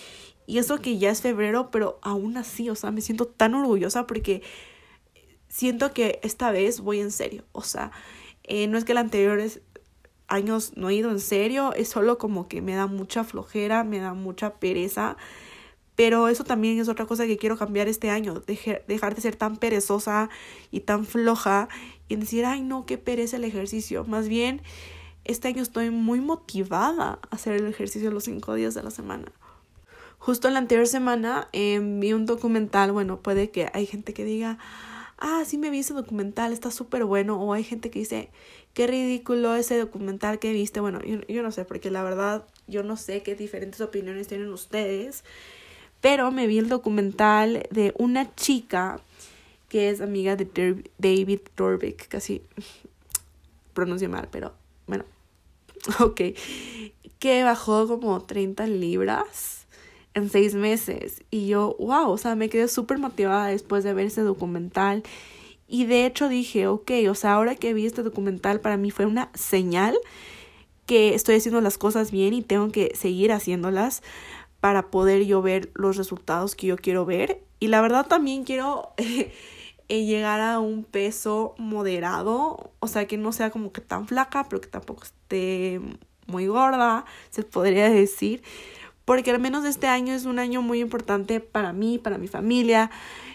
y 0.47 0.59
eso 0.59 0.79
que 0.79 0.97
ya 0.97 1.11
es 1.11 1.21
febrero, 1.21 1.69
pero 1.71 1.99
aún 2.01 2.37
así, 2.37 2.69
o 2.69 2.75
sea, 2.75 2.89
me 2.89 3.01
siento 3.01 3.27
tan 3.27 3.53
orgullosa 3.53 4.07
porque 4.07 4.41
siento 5.49 5.93
que 5.93 6.21
esta 6.23 6.51
vez 6.51 6.79
voy 6.79 7.01
en 7.01 7.11
serio. 7.11 7.43
O 7.51 7.63
sea, 7.63 7.91
eh, 8.43 8.67
no 8.67 8.77
es 8.77 8.85
que 8.85 8.93
los 8.93 9.01
anteriores 9.01 9.59
años 10.29 10.71
no 10.77 10.89
he 10.89 10.95
ido 10.95 11.11
en 11.11 11.19
serio, 11.19 11.73
es 11.73 11.89
solo 11.89 12.17
como 12.17 12.47
que 12.47 12.61
me 12.61 12.75
da 12.75 12.87
mucha 12.87 13.25
flojera, 13.25 13.83
me 13.83 13.99
da 13.99 14.13
mucha 14.13 14.55
pereza. 14.55 15.17
Pero 15.97 16.27
eso 16.29 16.43
también 16.43 16.79
es 16.79 16.89
otra 16.89 17.07
cosa 17.07 17.25
que 17.25 17.37
quiero 17.37 17.57
cambiar 17.57 17.87
este 17.87 18.11
año, 18.11 18.43
dejar 18.45 19.15
de 19.15 19.21
ser 19.21 19.35
tan 19.35 19.57
perezosa 19.57 20.29
y 20.69 20.81
tan 20.81 21.05
floja 21.05 21.69
y 22.07 22.15
decir, 22.17 22.45
ay 22.45 22.61
no, 22.61 22.85
qué 22.85 22.99
pereza 22.99 23.37
el 23.37 23.43
ejercicio. 23.43 24.05
Más 24.05 24.29
bien, 24.29 24.61
este 25.25 25.47
año 25.47 25.63
estoy 25.63 25.89
muy 25.89 26.21
motivada 26.21 27.19
a 27.29 27.35
hacer 27.35 27.53
el 27.53 27.65
ejercicio 27.65 28.11
los 28.11 28.25
cinco 28.25 28.53
días 28.53 28.75
de 28.75 28.83
la 28.83 28.91
semana. 28.91 29.31
Justo 30.19 30.49
la 30.51 30.59
anterior 30.59 30.85
semana 30.85 31.49
em, 31.51 31.99
vi 31.99 32.13
un 32.13 32.27
documental, 32.27 32.91
bueno, 32.91 33.21
puede 33.21 33.49
que 33.49 33.69
hay 33.73 33.87
gente 33.87 34.13
que 34.13 34.23
diga, 34.23 34.59
ah, 35.17 35.43
sí 35.47 35.57
me 35.57 35.71
vi 35.71 35.79
ese 35.79 35.95
documental, 35.95 36.53
está 36.53 36.69
súper 36.69 37.05
bueno, 37.05 37.41
o 37.41 37.53
hay 37.53 37.63
gente 37.63 37.89
que 37.89 37.99
dice, 37.99 38.29
qué 38.75 38.85
ridículo 38.85 39.55
ese 39.55 39.79
documental 39.79 40.37
que 40.37 40.53
viste, 40.53 40.79
bueno, 40.79 41.01
yo, 41.03 41.21
yo 41.27 41.41
no 41.41 41.51
sé, 41.51 41.65
porque 41.65 41.89
la 41.89 42.03
verdad 42.03 42.45
yo 42.67 42.83
no 42.83 42.97
sé 42.97 43.23
qué 43.23 43.33
diferentes 43.33 43.81
opiniones 43.81 44.27
tienen 44.27 44.49
ustedes, 44.49 45.23
pero 46.07 46.31
me 46.31 46.47
vi 46.47 46.57
el 46.57 46.69
documental 46.69 47.67
de 47.69 47.93
una 47.97 48.33
chica 48.33 49.01
que 49.67 49.89
es 49.89 49.99
amiga 49.99 50.37
de 50.37 50.45
David 50.97 51.41
Dorbeck, 51.57 52.07
casi 52.07 52.41
pronuncio 53.73 54.07
mal, 54.07 54.29
pero 54.31 54.53
bueno, 54.85 55.03
ok, 55.99 56.21
que 57.19 57.43
bajó 57.43 57.89
como 57.89 58.21
30 58.21 58.67
libras 58.67 59.67
en 60.13 60.29
seis 60.29 60.55
meses. 60.55 61.23
Y 61.29 61.47
yo, 61.47 61.75
wow, 61.77 62.09
o 62.09 62.17
sea, 62.17 62.37
me 62.37 62.47
quedé 62.47 62.69
súper 62.69 62.99
motivada 62.99 63.47
después 63.47 63.83
de 63.83 63.93
ver 63.93 64.05
ese 64.05 64.21
documental. 64.21 65.03
Y 65.67 65.87
de 65.87 66.05
hecho 66.05 66.29
dije, 66.29 66.67
ok, 66.67 66.89
o 67.09 67.15
sea, 67.15 67.33
ahora 67.33 67.55
que 67.55 67.73
vi 67.73 67.85
este 67.85 68.01
documental 68.01 68.61
para 68.61 68.77
mí 68.77 68.91
fue 68.91 69.05
una 69.05 69.29
señal 69.33 69.97
que 70.85 71.13
estoy 71.15 71.35
haciendo 71.35 71.59
las 71.59 71.77
cosas 71.77 72.11
bien 72.11 72.33
y 72.33 72.43
tengo 72.43 72.71
que 72.71 72.95
seguir 72.95 73.33
haciéndolas 73.33 74.01
para 74.59 74.89
poder 74.89 75.25
yo 75.25 75.41
ver 75.41 75.71
los 75.75 75.97
resultados 75.97 76.55
que 76.55 76.67
yo 76.67 76.77
quiero 76.77 77.05
ver. 77.05 77.41
Y 77.59 77.67
la 77.67 77.81
verdad 77.81 78.07
también 78.07 78.43
quiero 78.43 78.93
eh, 78.97 80.05
llegar 80.05 80.41
a 80.41 80.59
un 80.59 80.83
peso 80.83 81.55
moderado, 81.57 82.71
o 82.79 82.87
sea, 82.87 83.07
que 83.07 83.17
no 83.17 83.31
sea 83.31 83.49
como 83.49 83.71
que 83.71 83.81
tan 83.81 84.07
flaca, 84.07 84.45
pero 84.49 84.61
que 84.61 84.67
tampoco 84.67 85.03
esté 85.03 85.81
muy 86.27 86.47
gorda, 86.47 87.05
se 87.29 87.43
podría 87.43 87.89
decir 87.89 88.43
porque 89.07 89.31
al 89.31 89.39
menos 89.39 89.63
este 89.63 89.87
año 89.87 90.13
es 90.13 90.25
un 90.25 90.37
año 90.37 90.61
muy 90.61 90.81
importante 90.81 91.39
para 91.39 91.71
mí, 91.71 91.97
para 91.97 92.17
mi 92.17 92.27
familia, 92.27 92.91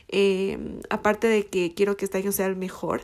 eh, 0.09 0.59
aparte 0.91 1.29
de 1.29 1.47
que 1.47 1.73
quiero 1.73 1.97
que 1.97 2.05
este 2.05 2.19
año 2.19 2.31
sea 2.31 2.45
el 2.45 2.57
mejor, 2.57 3.01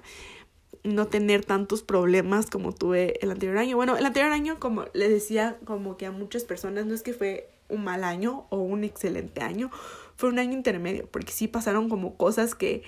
no 0.85 1.07
tener 1.07 1.47
tantos 1.47 1.83
problemas 1.83 2.51
como 2.51 2.75
tuve 2.75 3.19
el 3.23 3.31
anterior 3.31 3.57
año. 3.57 3.75
Bueno, 3.75 3.97
el 3.97 4.05
anterior 4.05 4.33
año, 4.33 4.61
como 4.61 4.85
le 4.93 5.09
decía, 5.09 5.57
como 5.65 5.97
que 5.97 6.05
a 6.05 6.11
muchas 6.11 6.45
personas 6.45 6.85
no 6.85 6.95
es 6.95 7.03
que 7.03 7.15
fue 7.15 7.49
un 7.69 7.85
mal 7.85 8.05
año 8.05 8.47
o 8.51 8.59
un 8.59 8.85
excelente 8.85 9.43
año, 9.43 9.71
fue 10.17 10.29
un 10.29 10.39
año 10.39 10.53
intermedio, 10.53 11.09
porque 11.11 11.33
sí 11.33 11.49
pasaron 11.49 11.89
como 11.89 12.17
cosas 12.17 12.55
que, 12.55 12.83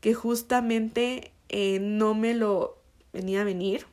que 0.00 0.14
justamente 0.14 1.32
eh, 1.48 1.78
no 1.80 2.14
me 2.14 2.34
lo 2.34 2.78
venía 3.12 3.40
a 3.40 3.44
venir 3.44 3.86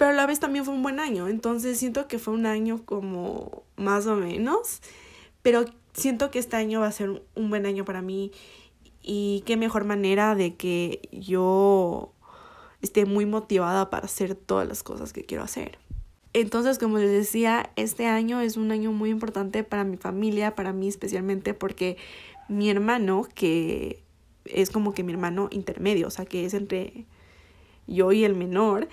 pero 0.00 0.12
a 0.12 0.14
la 0.14 0.24
vez 0.24 0.40
también 0.40 0.64
fue 0.64 0.72
un 0.72 0.82
buen 0.82 0.98
año, 0.98 1.28
entonces 1.28 1.78
siento 1.78 2.08
que 2.08 2.18
fue 2.18 2.32
un 2.32 2.46
año 2.46 2.86
como 2.86 3.64
más 3.76 4.06
o 4.06 4.16
menos, 4.16 4.80
pero 5.42 5.66
siento 5.92 6.30
que 6.30 6.38
este 6.38 6.56
año 6.56 6.80
va 6.80 6.86
a 6.86 6.92
ser 6.92 7.22
un 7.34 7.50
buen 7.50 7.66
año 7.66 7.84
para 7.84 8.00
mí 8.00 8.32
y 9.02 9.42
qué 9.44 9.58
mejor 9.58 9.84
manera 9.84 10.34
de 10.34 10.56
que 10.56 11.06
yo 11.12 12.14
esté 12.80 13.04
muy 13.04 13.26
motivada 13.26 13.90
para 13.90 14.06
hacer 14.06 14.34
todas 14.34 14.66
las 14.66 14.82
cosas 14.82 15.12
que 15.12 15.26
quiero 15.26 15.44
hacer. 15.44 15.78
Entonces, 16.32 16.78
como 16.78 16.98
les 16.98 17.10
decía, 17.10 17.70
este 17.76 18.06
año 18.06 18.40
es 18.40 18.56
un 18.56 18.70
año 18.70 18.92
muy 18.92 19.10
importante 19.10 19.64
para 19.64 19.84
mi 19.84 19.96
familia, 19.96 20.54
para 20.54 20.72
mí 20.72 20.88
especialmente 20.88 21.54
porque 21.54 21.96
mi 22.48 22.70
hermano, 22.70 23.26
que 23.34 24.02
es 24.44 24.70
como 24.70 24.94
que 24.94 25.02
mi 25.02 25.12
hermano 25.12 25.48
intermedio, 25.50 26.06
o 26.06 26.10
sea, 26.10 26.24
que 26.24 26.44
es 26.44 26.54
entre 26.54 27.04
yo 27.86 28.12
y 28.12 28.24
el 28.24 28.36
menor, 28.36 28.88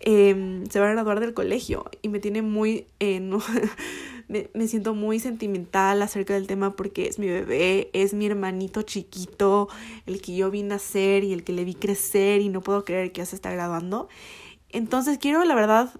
Em, 0.00 0.66
se 0.66 0.78
va 0.78 0.88
a 0.88 0.92
graduar 0.92 1.20
del 1.20 1.32
colegio 1.32 1.86
y 2.02 2.10
me 2.10 2.18
tiene 2.18 2.42
muy, 2.42 2.86
eh, 3.00 3.18
no, 3.18 3.38
me, 4.28 4.50
me, 4.52 4.68
siento 4.68 4.94
muy 4.94 5.20
sentimental 5.20 6.02
acerca 6.02 6.34
del 6.34 6.46
tema 6.46 6.76
porque 6.76 7.08
es 7.08 7.18
mi 7.18 7.28
bebé, 7.28 7.88
es 7.94 8.12
mi 8.12 8.26
hermanito 8.26 8.82
chiquito, 8.82 9.68
el 10.04 10.20
que 10.20 10.36
yo 10.36 10.50
vi 10.50 10.62
nacer 10.62 11.24
y 11.24 11.32
el 11.32 11.44
que 11.44 11.54
le 11.54 11.64
vi 11.64 11.74
crecer 11.74 12.42
y 12.42 12.50
no 12.50 12.60
puedo 12.60 12.84
creer 12.84 13.10
que 13.10 13.20
ya 13.20 13.26
se 13.26 13.36
está 13.36 13.50
graduando. 13.50 14.08
Entonces 14.68 15.16
quiero, 15.16 15.42
la 15.44 15.54
verdad, 15.54 15.90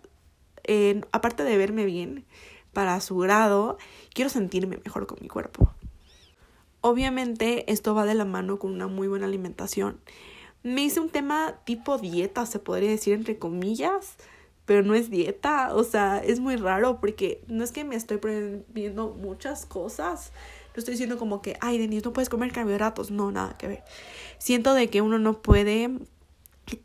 aparte 1.13 1.45
de 1.45 1.57
verme 1.57 1.85
bien 1.85 2.25
para 2.73 3.01
su 3.01 3.17
grado, 3.19 3.79
quiero 4.13 4.31
sentirme 4.31 4.79
mejor 4.85 5.07
con 5.07 5.19
mi 5.21 5.29
cuerpo. 5.29 5.73
Obviamente 6.81 7.71
esto 7.73 7.95
va 7.95 8.05
de 8.05 8.15
la 8.15 8.25
mano 8.25 8.59
con 8.59 8.73
una 8.73 8.87
muy 8.87 9.09
buena 9.09 9.27
alimentación 9.27 10.01
me 10.67 10.83
hice 10.83 10.99
un 10.99 11.11
tema 11.11 11.61
tipo 11.65 11.97
dieta, 11.97 12.45
se 12.45 12.59
podría 12.59 12.91
decir 12.91 13.15
entre 13.15 13.39
comillas, 13.39 14.17
pero 14.65 14.83
no 14.83 14.97
es 14.97 15.11
dieta, 15.11 15.73
o 15.73 15.85
sea, 15.85 16.19
es 16.19 16.41
muy 16.41 16.57
raro 16.57 17.01
porque 17.01 17.41
no 17.47 17.63
es 17.63 17.71
que 17.71 17.85
me 17.85 17.95
estoy 17.95 18.17
prohibiendo 18.17 19.11
muchas 19.11 19.65
cosas, 19.65 20.33
no 20.75 20.81
estoy 20.81 20.95
diciendo 20.95 21.19
como 21.19 21.41
que, 21.41 21.57
ay, 21.61 21.79
Denise, 21.79 22.05
no 22.05 22.13
puedes 22.13 22.29
comer 22.29 22.51
carbohidratos, 22.51 23.13
no, 23.13 23.31
nada 23.31 23.57
que 23.57 23.69
ver. 23.69 23.85
Siento 24.39 24.75
de 24.75 24.91
que 24.91 25.03
uno 25.03 25.21
no 25.21 25.41
puede 25.41 25.89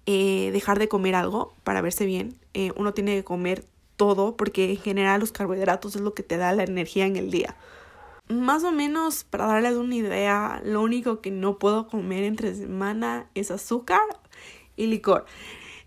eh, 0.05 0.51
dejar 0.53 0.77
de 0.77 0.87
comer 0.87 1.15
algo 1.15 1.55
para 1.63 1.81
verse 1.81 2.05
bien, 2.05 2.37
eh, 2.53 2.71
uno 2.75 2.93
tiene 2.93 3.15
que 3.15 3.23
comer 3.23 3.65
todo 4.01 4.35
porque 4.35 4.71
en 4.71 4.77
general 4.77 5.19
los 5.19 5.31
carbohidratos 5.31 5.95
es 5.95 6.01
lo 6.01 6.15
que 6.15 6.23
te 6.23 6.37
da 6.37 6.53
la 6.53 6.63
energía 6.63 7.05
en 7.05 7.17
el 7.17 7.29
día 7.29 7.55
más 8.29 8.63
o 8.63 8.71
menos 8.71 9.23
para 9.23 9.45
darles 9.45 9.75
una 9.75 9.95
idea, 9.95 10.59
lo 10.65 10.81
único 10.81 11.21
que 11.21 11.29
no 11.29 11.59
puedo 11.59 11.87
comer 11.87 12.23
entre 12.23 12.55
semana 12.55 13.29
es 13.35 13.51
azúcar 13.51 14.01
y 14.75 14.87
licor. 14.87 15.25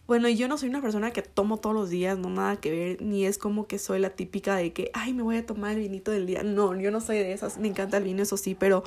Bueno, 0.06 0.28
yo 0.28 0.49
no 0.49 0.59
soy 0.59 0.68
una 0.68 0.83
persona 0.83 1.12
que 1.12 1.23
tomo 1.23 1.56
todos 1.56 1.75
los 1.75 1.88
días, 1.88 2.18
no 2.18 2.28
nada 2.28 2.56
que 2.61 2.71
ver, 2.71 3.02
ni 3.02 3.25
es 3.25 3.38
como 3.38 3.66
que 3.66 3.78
soy 3.78 3.99
la 3.99 4.11
típica 4.11 4.54
de 4.54 4.75
que, 4.75 4.90
ay, 4.92 5.14
me 5.14 5.23
voy 5.23 5.38
a 5.38 5.47
tomar 5.47 5.73
el 5.73 5.78
vinito 5.78 6.11
del 6.11 6.26
día. 6.26 6.42
No, 6.42 6.78
yo 6.78 6.90
no 6.90 7.00
soy 7.00 7.16
de 7.16 7.33
esas, 7.33 7.56
me 7.56 7.68
encanta 7.68 7.97
el 7.97 8.04
vino, 8.04 8.23
eso 8.23 8.37
sí, 8.37 8.54
pero 8.54 8.85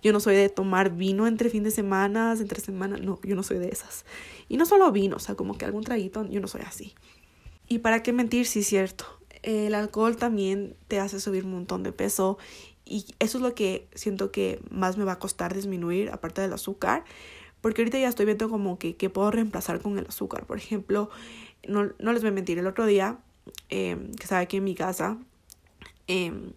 yo 0.00 0.12
no 0.12 0.20
soy 0.20 0.36
de 0.36 0.48
tomar 0.48 0.94
vino 0.94 1.26
entre 1.26 1.50
fin 1.50 1.64
de 1.64 1.72
semana, 1.72 2.32
entre 2.38 2.60
semana, 2.60 2.98
no, 2.98 3.18
yo 3.24 3.34
no 3.34 3.42
soy 3.42 3.58
de 3.58 3.68
esas. 3.68 4.04
Y 4.48 4.56
no 4.56 4.64
solo 4.64 4.92
vino, 4.92 5.16
o 5.16 5.18
sea, 5.18 5.34
como 5.34 5.58
que 5.58 5.64
algún 5.64 5.82
traguito, 5.82 6.24
yo 6.26 6.40
no 6.40 6.46
soy 6.46 6.60
así. 6.64 6.94
Y 7.70 7.78
para 7.78 8.02
qué 8.02 8.12
mentir, 8.12 8.46
sí 8.46 8.58
es 8.58 8.66
cierto. 8.66 9.04
El 9.44 9.76
alcohol 9.76 10.16
también 10.16 10.74
te 10.88 10.98
hace 10.98 11.20
subir 11.20 11.44
un 11.44 11.52
montón 11.52 11.84
de 11.84 11.92
peso 11.92 12.36
y 12.84 13.06
eso 13.20 13.38
es 13.38 13.42
lo 13.42 13.54
que 13.54 13.86
siento 13.94 14.32
que 14.32 14.60
más 14.70 14.96
me 14.96 15.04
va 15.04 15.12
a 15.12 15.18
costar 15.20 15.54
disminuir, 15.54 16.10
aparte 16.10 16.40
del 16.40 16.52
azúcar. 16.52 17.04
Porque 17.60 17.82
ahorita 17.82 17.96
ya 17.96 18.08
estoy 18.08 18.26
viendo 18.26 18.48
como 18.48 18.76
que, 18.76 18.94
puedo 19.08 19.30
reemplazar 19.30 19.80
con 19.80 19.96
el 19.98 20.06
azúcar. 20.08 20.46
Por 20.46 20.56
ejemplo, 20.56 21.10
no, 21.68 21.90
no 22.00 22.12
les 22.12 22.22
voy 22.22 22.30
a 22.30 22.32
mentir, 22.32 22.58
el 22.58 22.66
otro 22.66 22.86
día 22.86 23.18
em, 23.68 24.14
que 24.14 24.24
estaba 24.24 24.40
aquí 24.40 24.56
en 24.56 24.64
mi 24.64 24.74
casa, 24.74 25.16
em, 26.08 26.50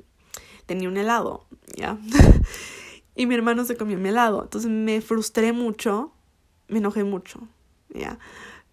tenía 0.66 0.90
un 0.90 0.98
helado, 0.98 1.46
¿ya? 1.76 2.00
y 3.16 3.28
mi 3.28 3.36
hermano 3.36 3.66
se 3.66 3.78
comió 3.78 4.00
mi 4.00 4.10
helado. 4.10 4.42
Entonces 4.42 4.72
me 4.72 5.00
frustré 5.00 5.54
mucho, 5.54 6.12
me 6.70 6.80
enojé 6.80 7.04
mucho, 7.04 7.48
¿ya? 7.94 8.18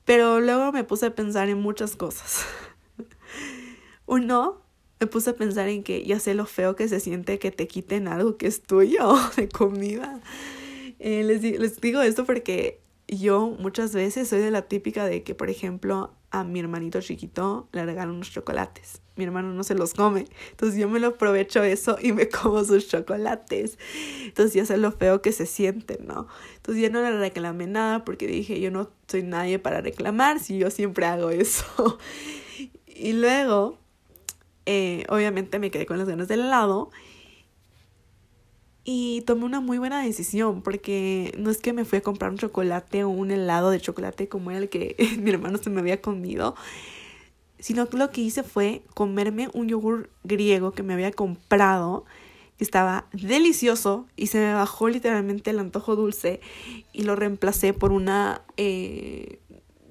Pero 0.04 0.40
luego 0.40 0.72
me 0.72 0.84
puse 0.84 1.06
a 1.06 1.14
pensar 1.14 1.48
en 1.48 1.58
muchas 1.58 1.96
cosas. 1.96 2.44
Uno, 4.06 4.62
me 4.98 5.06
puse 5.06 5.30
a 5.30 5.36
pensar 5.36 5.68
en 5.68 5.82
que 5.82 6.04
ya 6.04 6.18
sé 6.18 6.34
lo 6.34 6.46
feo 6.46 6.76
que 6.76 6.88
se 6.88 7.00
siente 7.00 7.38
que 7.38 7.50
te 7.50 7.66
quiten 7.66 8.08
algo 8.08 8.36
que 8.36 8.46
es 8.46 8.62
tuyo 8.62 9.14
de 9.36 9.48
comida. 9.48 10.20
Eh, 10.98 11.22
les, 11.24 11.42
les 11.42 11.80
digo 11.80 12.02
esto 12.02 12.24
porque 12.24 12.79
yo 13.16 13.56
muchas 13.58 13.94
veces 13.94 14.28
soy 14.28 14.40
de 14.40 14.50
la 14.50 14.62
típica 14.62 15.06
de 15.06 15.22
que, 15.22 15.34
por 15.34 15.50
ejemplo, 15.50 16.14
a 16.30 16.44
mi 16.44 16.60
hermanito 16.60 17.00
chiquito 17.00 17.68
le 17.72 17.84
regalan 17.84 18.14
unos 18.14 18.30
chocolates. 18.30 19.02
Mi 19.16 19.24
hermano 19.24 19.52
no 19.52 19.64
se 19.64 19.74
los 19.74 19.94
come. 19.94 20.26
Entonces 20.50 20.78
yo 20.78 20.88
me 20.88 21.00
lo 21.00 21.08
aprovecho 21.08 21.62
eso 21.64 21.96
y 22.00 22.12
me 22.12 22.28
como 22.30 22.64
sus 22.64 22.88
chocolates. 22.88 23.78
Entonces 24.24 24.54
ya 24.54 24.64
sé 24.64 24.76
lo 24.76 24.92
feo 24.92 25.22
que 25.22 25.32
se 25.32 25.46
siente, 25.46 25.98
¿no? 26.00 26.28
Entonces 26.56 26.82
ya 26.82 26.90
no 26.90 27.02
le 27.02 27.18
reclamé 27.18 27.66
nada 27.66 28.04
porque 28.04 28.26
dije, 28.26 28.60
yo 28.60 28.70
no 28.70 28.90
soy 29.08 29.22
nadie 29.22 29.58
para 29.58 29.80
reclamar 29.80 30.38
si 30.38 30.58
yo 30.58 30.70
siempre 30.70 31.06
hago 31.06 31.30
eso. 31.30 31.98
y 32.86 33.12
luego 33.12 33.78
eh, 34.66 35.04
obviamente 35.08 35.58
me 35.58 35.70
quedé 35.70 35.84
con 35.86 35.98
las 35.98 36.08
ganas 36.08 36.28
del 36.28 36.40
helado. 36.40 36.90
Y 38.84 39.22
tomé 39.22 39.44
una 39.44 39.60
muy 39.60 39.78
buena 39.78 40.02
decisión 40.02 40.62
porque 40.62 41.34
no 41.38 41.50
es 41.50 41.58
que 41.58 41.72
me 41.72 41.84
fui 41.84 41.98
a 41.98 42.02
comprar 42.02 42.30
un 42.30 42.38
chocolate 42.38 43.04
o 43.04 43.10
un 43.10 43.30
helado 43.30 43.70
de 43.70 43.80
chocolate 43.80 44.28
como 44.28 44.50
era 44.50 44.60
el 44.60 44.68
que 44.68 44.96
mi 45.18 45.30
hermano 45.30 45.58
se 45.58 45.70
me 45.70 45.80
había 45.80 46.00
comido, 46.00 46.54
sino 47.58 47.88
que 47.88 47.98
lo 47.98 48.10
que 48.10 48.22
hice 48.22 48.42
fue 48.42 48.82
comerme 48.94 49.48
un 49.52 49.68
yogur 49.68 50.10
griego 50.24 50.72
que 50.72 50.82
me 50.82 50.94
había 50.94 51.12
comprado, 51.12 52.06
que 52.56 52.64
estaba 52.64 53.06
delicioso 53.12 54.06
y 54.16 54.28
se 54.28 54.38
me 54.38 54.54
bajó 54.54 54.88
literalmente 54.88 55.50
el 55.50 55.58
antojo 55.58 55.94
dulce 55.94 56.40
y 56.92 57.02
lo 57.02 57.16
reemplacé 57.16 57.74
por 57.74 57.92
una, 57.92 58.42
eh, 58.56 59.40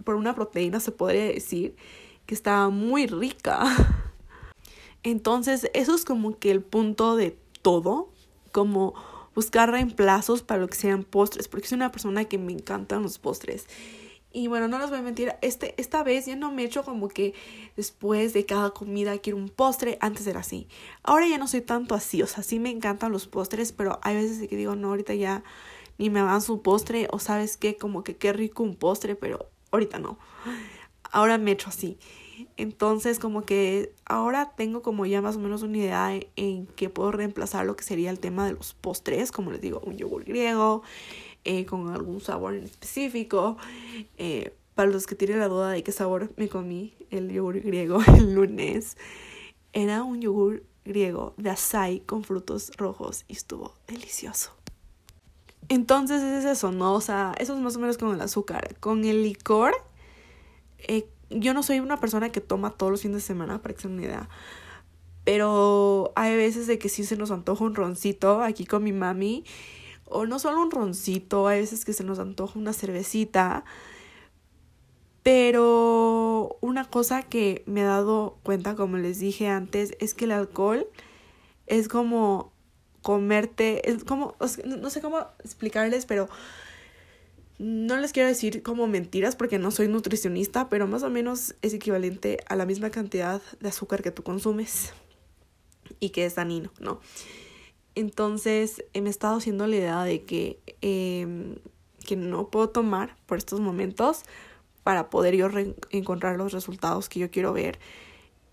por 0.04 0.16
una 0.16 0.34
proteína, 0.34 0.80
se 0.80 0.92
podría 0.92 1.26
decir, 1.26 1.76
que 2.26 2.34
estaba 2.34 2.70
muy 2.70 3.06
rica. 3.06 3.64
Entonces, 5.04 5.70
eso 5.74 5.96
es 5.96 6.06
como 6.06 6.38
que 6.38 6.52
el 6.52 6.62
punto 6.62 7.16
de 7.16 7.38
todo, 7.62 8.12
como 8.52 8.94
buscar 9.36 9.72
reemplazos 9.72 10.44
para 10.44 10.62
lo 10.62 10.68
que 10.68 10.76
sean 10.76 11.04
postres, 11.04 11.48
porque 11.48 11.68
soy 11.68 11.78
una 11.78 11.92
persona 11.92 12.26
que 12.26 12.38
me 12.38 12.52
encantan 12.52 13.04
los 13.04 13.20
postres. 13.20 13.68
Y 14.32 14.48
bueno, 14.48 14.68
no 14.68 14.78
les 14.78 14.90
voy 14.90 15.00
a 15.00 15.02
mentir, 15.02 15.34
este, 15.42 15.74
esta 15.78 16.04
vez 16.04 16.28
ya 16.28 16.36
no 16.36 16.52
me 16.52 16.62
he 16.62 16.66
hecho 16.66 16.84
como 16.84 17.08
que 17.08 17.34
después 17.76 18.34
de 18.34 18.46
cada 18.46 18.70
comida 18.72 19.18
quiero 19.18 19.38
un 19.38 19.50
postre, 19.50 19.98
antes 20.02 20.28
era 20.28 20.42
así. 20.42 20.68
Ahora 21.02 21.28
ya 21.28 21.40
no 21.40 21.48
soy 21.48 21.62
tanto 21.62 21.96
así, 21.96 22.22
o 22.22 22.28
sea, 22.28 22.44
sí 22.44 22.60
me 22.60 22.70
encantan 22.70 23.12
los 23.12 23.26
postres, 23.26 23.72
pero 23.72 24.00
hay 24.04 24.16
veces 24.16 24.48
que 24.48 24.56
digo, 24.56 24.76
no, 24.76 24.90
ahorita 24.90 25.16
ya 25.16 25.44
ni 25.98 26.12
me 26.12 26.20
avanzo 26.20 26.54
un 26.54 26.62
postre, 26.62 27.08
o 27.12 27.18
sabes 27.18 27.58
qué, 27.58 27.76
como 27.76 28.04
que 28.04 28.18
qué 28.18 28.32
rico 28.32 28.62
un 28.62 28.76
postre, 28.76 29.16
pero 29.16 29.50
ahorita 29.72 29.98
no. 29.98 30.20
Ahora 31.12 31.40
me 31.40 31.52
he 31.52 31.54
hecho 31.56 31.70
así. 31.70 31.98
Entonces, 32.60 33.20
como 33.20 33.44
que 33.44 33.94
ahora 34.06 34.52
tengo 34.58 34.82
como 34.82 35.06
ya 35.06 35.22
más 35.22 35.38
o 35.38 35.40
menos 35.40 35.64
una 35.64 35.78
idea 35.78 36.14
en, 36.14 36.28
en 36.36 36.68
que 36.68 36.90
puedo 36.90 37.14
reemplazar 37.14 37.66
lo 37.66 37.78
que 37.78 37.86
sería 37.86 38.10
el 38.10 38.20
tema 38.20 38.46
de 38.46 38.52
los 38.52 38.74
postres, 38.74 39.32
como 39.32 39.52
les 39.52 39.62
digo, 39.62 39.80
un 39.86 39.96
yogur 39.96 40.26
griego, 40.26 40.84
eh, 41.46 41.66
con 41.66 41.88
algún 41.88 42.20
sabor 42.20 42.56
en 42.56 42.66
específico. 42.66 43.56
Eh, 44.18 44.54
para 44.76 44.92
los 44.92 45.08
que 45.08 45.16
tienen 45.16 45.40
la 45.40 45.48
duda 45.48 45.70
de 45.70 45.84
qué 45.84 45.94
sabor 45.94 46.34
me 46.36 46.50
comí 46.50 46.94
el 47.12 47.32
yogur 47.32 47.62
griego 47.62 48.02
el 48.18 48.34
lunes, 48.34 48.98
era 49.72 50.04
un 50.04 50.22
yogur 50.22 50.64
griego 50.84 51.36
de 51.38 51.52
açaí 51.52 52.02
con 52.02 52.26
frutos 52.26 52.72
rojos 52.76 53.24
y 53.30 53.34
estuvo 53.34 53.74
delicioso. 53.88 54.52
Entonces 55.70 56.22
es 56.24 56.44
eso, 56.44 56.74
¿no? 56.74 56.94
O 56.94 57.02
sea, 57.02 57.34
eso 57.40 57.54
es 57.54 57.62
más 57.62 57.78
o 57.78 57.80
menos 57.80 57.98
con 57.98 58.14
el 58.14 58.20
azúcar. 58.20 58.76
Con 58.82 59.06
el 59.06 59.24
licor, 59.24 59.74
eh, 60.80 61.08
yo 61.30 61.54
no 61.54 61.64
soy 61.64 61.80
una 61.80 62.00
persona 62.00 62.32
que 62.32 62.42
toma 62.42 62.72
todos 62.72 62.92
los 62.92 63.02
fines 63.02 63.18
de 63.18 63.22
semana, 63.22 63.62
para 63.62 63.74
que 63.76 63.82
se 63.82 63.88
una 63.88 64.04
idea. 64.04 64.30
Pero 65.24 66.12
hay 66.16 66.36
veces 66.36 66.68
de 66.68 66.80
que 66.80 66.90
sí 66.90 67.04
se 67.04 67.16
nos 67.16 67.32
antoja 67.32 67.64
un 67.64 67.76
roncito 67.76 68.42
aquí 68.42 68.66
con 68.66 68.84
mi 68.84 68.94
mami 68.94 69.44
o 70.06 70.26
no 70.26 70.40
solo 70.40 70.62
un 70.62 70.72
roncito, 70.72 71.48
hay 71.48 71.62
veces 71.62 71.86
que 71.86 71.94
se 71.94 72.04
nos 72.04 72.20
antoja 72.20 72.58
una 72.58 72.74
cervecita. 72.74 73.64
Pero 75.22 76.58
una 76.62 76.86
cosa 76.86 77.24
que 77.24 77.64
me 77.68 77.82
he 77.82 77.84
dado 77.84 78.40
cuenta, 78.44 78.76
como 78.76 78.98
les 78.98 79.20
dije 79.20 79.48
antes, 79.48 79.96
es 80.00 80.14
que 80.16 80.26
el 80.26 80.32
alcohol 80.32 80.88
es 81.68 81.88
como 81.88 82.52
comerte, 83.02 83.90
es 83.90 84.04
como, 84.04 84.36
no 84.66 84.90
sé 84.90 85.02
cómo 85.02 85.20
explicarles, 85.44 86.06
pero 86.06 86.28
no 87.60 87.98
les 87.98 88.14
quiero 88.14 88.30
decir 88.30 88.64
como 88.64 88.88
mentiras 88.88 89.36
porque 89.36 89.60
no 89.60 89.70
soy 89.70 89.90
nutricionista, 89.90 90.70
pero 90.70 90.88
más 90.88 91.04
o 91.04 91.10
menos 91.10 91.56
es 91.62 91.74
equivalente 91.74 92.40
a 92.48 92.56
la 92.56 92.66
misma 92.66 92.90
cantidad 92.90 93.42
de 93.60 93.68
azúcar 93.68 94.02
que 94.02 94.12
tú 94.12 94.24
consumes 94.24 94.94
y 96.00 96.12
que 96.12 96.26
es 96.26 96.36
dañino, 96.36 96.72
¿no? 96.80 97.02
Entonces 97.96 98.86
me 98.94 99.08
he 99.08 99.10
estado 99.10 99.38
haciendo 99.38 99.68
la 99.68 99.76
idea 99.76 100.04
de 100.06 100.24
que, 100.24 100.60
em, 100.80 101.58
que 102.06 102.16
no 102.16 102.50
puedo 102.50 102.70
tomar 102.70 103.18
por 103.26 103.38
estos 103.38 103.60
momentos 103.60 104.24
para 104.84 105.10
poder 105.10 105.36
yo 105.36 105.50
encontrar 105.90 106.38
los 106.38 106.54
resultados 106.54 107.10
que 107.10 107.20
yo 107.20 107.30
quiero 107.30 107.52
ver 107.52 107.78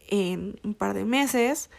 en 0.09 0.59
un 0.65 0.75
par 0.75 0.95
de 0.95 1.05
meses. 1.05 1.71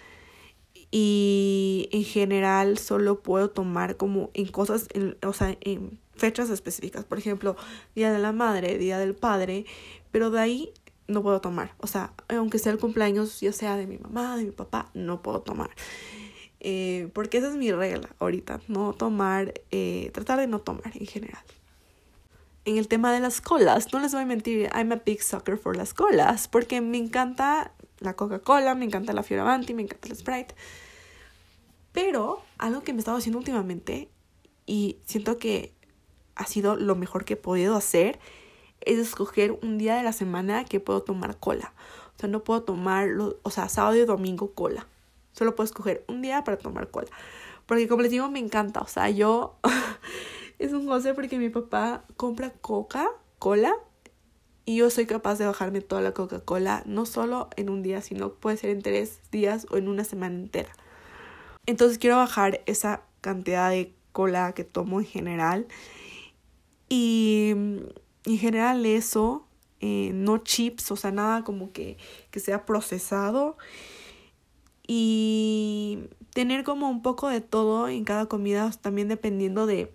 Y 0.91 1.89
en 1.91 2.05
general 2.05 2.77
solo 2.77 3.19
puedo 3.22 3.50
tomar 3.50 3.98
como 3.98 4.31
en 4.34 4.48
cosas, 4.48 4.88
o 5.22 5.34
sea, 5.34 5.57
en 5.60 6.00
fechas 6.17 6.50
específicas. 6.50 7.05
Por 7.05 7.17
ejemplo, 7.17 7.55
Día 7.95 8.12
de 8.12 8.19
la 8.19 8.31
Madre, 8.31 8.77
Día 8.77 9.00
del 9.00 9.15
Padre. 9.15 9.65
Pero 10.12 10.31
de 10.31 10.39
ahí 10.39 10.74
no 11.07 11.24
puedo 11.24 11.41
tomar. 11.41 11.74
O 11.79 11.88
sea, 11.88 12.13
aunque 12.27 12.59
sea 12.59 12.71
el 12.71 12.79
cumpleaños, 12.79 13.39
ya 13.39 13.53
sea 13.53 13.77
de 13.77 13.88
mi 13.88 13.97
mamá, 13.97 14.38
de 14.38 14.45
mi 14.45 14.51
papá, 14.51 14.89
no 14.93 15.21
puedo 15.21 15.41
tomar. 15.41 15.69
Eh, 16.59 17.09
porque 17.13 17.38
esa 17.38 17.50
es 17.50 17.55
mi 17.55 17.71
regla 17.71 18.09
ahorita, 18.19 18.62
no 18.67 18.93
tomar, 18.93 19.53
eh, 19.71 20.09
tratar 20.13 20.39
de 20.39 20.47
no 20.47 20.59
tomar 20.59 20.91
en 20.95 21.05
general. 21.05 21.43
En 22.65 22.77
el 22.77 22.88
tema 22.88 23.13
de 23.13 23.19
las 23.19 23.39
colas, 23.39 23.93
no 23.93 24.00
les 24.00 24.12
voy 24.12 24.24
a 24.24 24.25
mentir, 24.25 24.69
I'm 24.75 24.91
a 24.91 25.01
big 25.05 25.24
sucker 25.24 25.57
for 25.57 25.77
las 25.77 25.93
colas, 25.93 26.47
porque 26.47 26.81
me 26.81 26.97
encanta 26.97 27.71
la 27.99 28.15
Coca-Cola, 28.15 28.75
me 28.75 28.86
encanta 28.86 29.13
la 29.13 29.23
Fioravanti, 29.23 29.73
me 29.73 29.84
encanta 29.84 30.10
el 30.10 30.17
Sprite. 30.17 30.56
Pero 31.93 32.43
algo 32.58 32.82
que 32.82 32.91
me 32.91 32.97
he 32.97 32.99
estado 32.99 33.17
haciendo 33.17 33.39
últimamente 33.39 34.10
y 34.65 34.97
siento 35.06 35.38
que 35.38 35.73
ha 36.38 36.45
sido 36.45 36.76
lo 36.76 36.95
mejor 36.95 37.26
que 37.26 37.34
he 37.34 37.38
podido 37.38 37.76
hacer 37.76 38.19
es 38.82 39.00
escoger 39.00 39.58
un 39.62 39.78
día 39.78 39.95
de 39.95 40.04
la 40.04 40.13
semana 40.13 40.65
que 40.65 40.80
puedo 40.80 41.02
tomar 41.02 41.38
cola. 41.38 41.73
O 42.15 42.19
sea, 42.19 42.30
no 42.30 42.43
puedo 42.43 42.63
tomar, 42.63 43.10
o 43.43 43.50
sea, 43.50 43.69
sábado 43.69 43.95
y 43.95 44.06
domingo 44.06 44.54
cola. 44.54 44.88
Solo 45.34 45.56
puedo 45.56 45.65
escoger 45.65 46.04
un 46.08 46.21
día 46.21 46.43
para 46.43 46.58
tomar 46.58 46.89
cola. 46.89 47.10
Porque 47.65 47.88
como 47.88 48.02
les 48.02 48.12
digo, 48.12 48.30
me 48.30 48.39
encanta. 48.39 48.82
O 48.82 48.88
sea, 48.88 49.10
yo... 49.10 49.58
es 50.60 50.73
un 50.73 50.86
goce 50.86 51.13
porque 51.13 51.38
mi 51.38 51.50
papá 51.50 52.04
compra 52.15 52.52
Coca-Cola 52.52 53.76
y 54.65 54.78
yo 54.78 54.89
soy 54.89 55.06
capaz 55.06 55.38
de 55.38 55.45
bajarme 55.45 55.82
toda 55.82 56.02
la 56.02 56.13
Coca-Cola, 56.13 56.84
no 56.86 57.06
solo 57.06 57.50
en 57.56 57.69
un 57.69 57.84
día, 57.84 58.02
sino 58.02 58.34
puede 58.34 58.58
ser 58.58 58.71
en 58.71 58.82
tres 58.82 59.19
días 59.32 59.67
o 59.69 59.78
en 59.78 59.88
una 59.88 60.04
semana 60.04 60.36
entera. 60.36 60.71
Entonces 61.65 61.97
quiero 61.97 62.17
bajar 62.17 62.62
esa 62.65 63.02
cantidad 63.21 63.69
de 63.69 63.93
cola 64.12 64.54
que 64.54 64.63
tomo 64.63 65.00
en 65.00 65.06
general. 65.06 65.67
Y 66.89 67.52
en 67.52 68.38
general 68.38 68.86
eso, 68.86 69.45
eh, 69.80 70.12
no 70.13 70.39
chips, 70.39 70.91
o 70.91 70.95
sea, 70.95 71.12
nada 71.12 71.43
como 71.43 71.71
que, 71.71 71.97
que 72.32 72.39
sea 72.39 72.65
procesado 72.65 73.58
y 74.88 76.00
tener 76.34 76.63
como 76.63 76.89
un 76.89 77.02
poco 77.02 77.28
de 77.28 77.41
todo 77.41 77.89
en 77.89 78.06
cada 78.06 78.28
comida, 78.28 78.71
también 78.82 79.10
dependiendo 79.10 79.65
de 79.65 79.91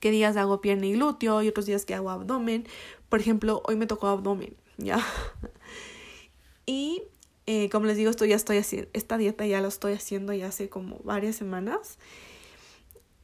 qué 0.00 0.10
días 0.10 0.36
hago 0.36 0.60
pierna 0.60 0.86
y 0.86 0.92
glúteo 0.92 1.42
y 1.42 1.48
otros 1.48 1.66
días 1.66 1.84
que 1.84 1.94
hago 1.94 2.10
abdomen. 2.10 2.66
Por 3.08 3.20
ejemplo, 3.20 3.62
hoy 3.66 3.76
me 3.76 3.86
tocó 3.86 4.08
abdomen, 4.08 4.56
¿ya? 4.76 5.04
y 6.66 7.02
eh, 7.46 7.70
como 7.70 7.86
les 7.86 7.96
digo, 7.96 8.10
esto 8.10 8.24
ya 8.24 8.36
estoy 8.36 8.58
haciendo, 8.58 8.90
esta 8.92 9.16
dieta 9.16 9.46
ya 9.46 9.60
la 9.60 9.68
estoy 9.68 9.94
haciendo 9.94 10.32
ya 10.34 10.48
hace 10.48 10.68
como 10.68 10.98
varias 11.04 11.36
semanas. 11.36 11.98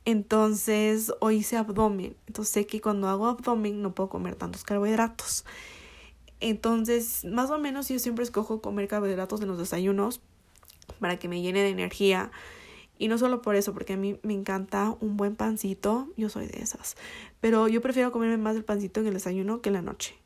Entonces, 0.04 1.12
hoy 1.20 1.36
hice 1.36 1.56
abdomen. 1.56 2.16
Entonces, 2.26 2.52
sé 2.52 2.66
que 2.66 2.80
cuando 2.80 3.08
hago 3.08 3.26
abdomen 3.26 3.80
no 3.80 3.94
puedo 3.94 4.10
comer 4.10 4.34
tantos 4.36 4.64
carbohidratos. 4.64 5.44
Entonces, 6.40 7.24
más 7.24 7.50
o 7.50 7.58
menos 7.58 7.88
yo 7.88 7.98
siempre 7.98 8.22
escojo 8.22 8.60
comer 8.60 8.86
carbohidratos 8.86 9.40
en 9.40 9.48
los 9.48 9.58
desayunos 9.58 10.20
para 11.00 11.18
que 11.18 11.28
me 11.28 11.40
llene 11.40 11.62
de 11.62 11.70
energía. 11.70 12.30
Y 12.98 13.08
no 13.08 13.18
solo 13.18 13.42
por 13.42 13.56
eso, 13.56 13.72
porque 13.72 13.94
a 13.94 13.96
mí 13.96 14.20
me 14.22 14.34
encanta 14.34 14.96
un 15.00 15.16
buen 15.16 15.36
pancito, 15.36 16.08
yo 16.16 16.28
soy 16.28 16.46
de 16.46 16.60
esas. 16.60 16.96
Pero 17.40 17.66
yo 17.66 17.80
prefiero 17.80 18.12
comerme 18.12 18.36
más 18.36 18.56
el 18.56 18.64
pancito 18.64 19.00
en 19.00 19.06
el 19.06 19.14
desayuno 19.14 19.62
que 19.62 19.70
en 19.70 19.74
la 19.74 19.82
noche. 19.82 20.16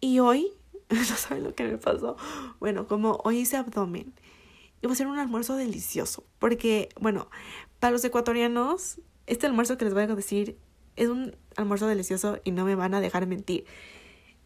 Y 0.00 0.18
hoy, 0.18 0.52
no 0.90 1.04
saben 1.04 1.44
lo 1.44 1.54
que 1.54 1.64
me 1.64 1.78
pasó. 1.78 2.16
Bueno, 2.58 2.88
como 2.88 3.20
hoy 3.24 3.38
hice 3.38 3.56
abdomen, 3.56 4.12
iba 4.82 4.92
a 4.92 4.96
ser 4.96 5.06
un 5.06 5.18
almuerzo 5.18 5.56
delicioso. 5.56 6.24
Porque, 6.38 6.88
bueno, 7.00 7.30
para 7.82 7.90
los 7.90 8.04
ecuatorianos, 8.04 9.00
este 9.26 9.48
almuerzo 9.48 9.76
que 9.76 9.84
les 9.84 9.92
voy 9.92 10.04
a 10.04 10.06
decir 10.06 10.56
es 10.94 11.08
un 11.08 11.34
almuerzo 11.56 11.88
delicioso 11.88 12.38
y 12.44 12.52
no 12.52 12.64
me 12.64 12.76
van 12.76 12.94
a 12.94 13.00
dejar 13.00 13.26
mentir. 13.26 13.64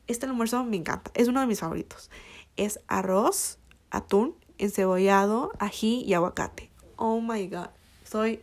Este 0.07 0.25
almuerzo 0.25 0.65
me 0.65 0.79
encanta, 0.79 1.11
es 1.13 1.29
uno 1.29 1.41
de 1.41 1.47
mis 1.47 1.61
favoritos. 1.61 2.11
Es 2.57 2.81
arroz, 2.89 3.59
atún 3.91 4.37
encebollado, 4.57 5.53
ají 5.59 6.03
y 6.07 6.15
aguacate. 6.15 6.71
Oh 6.97 7.21
my 7.21 7.47
god, 7.49 7.69
soy 8.05 8.41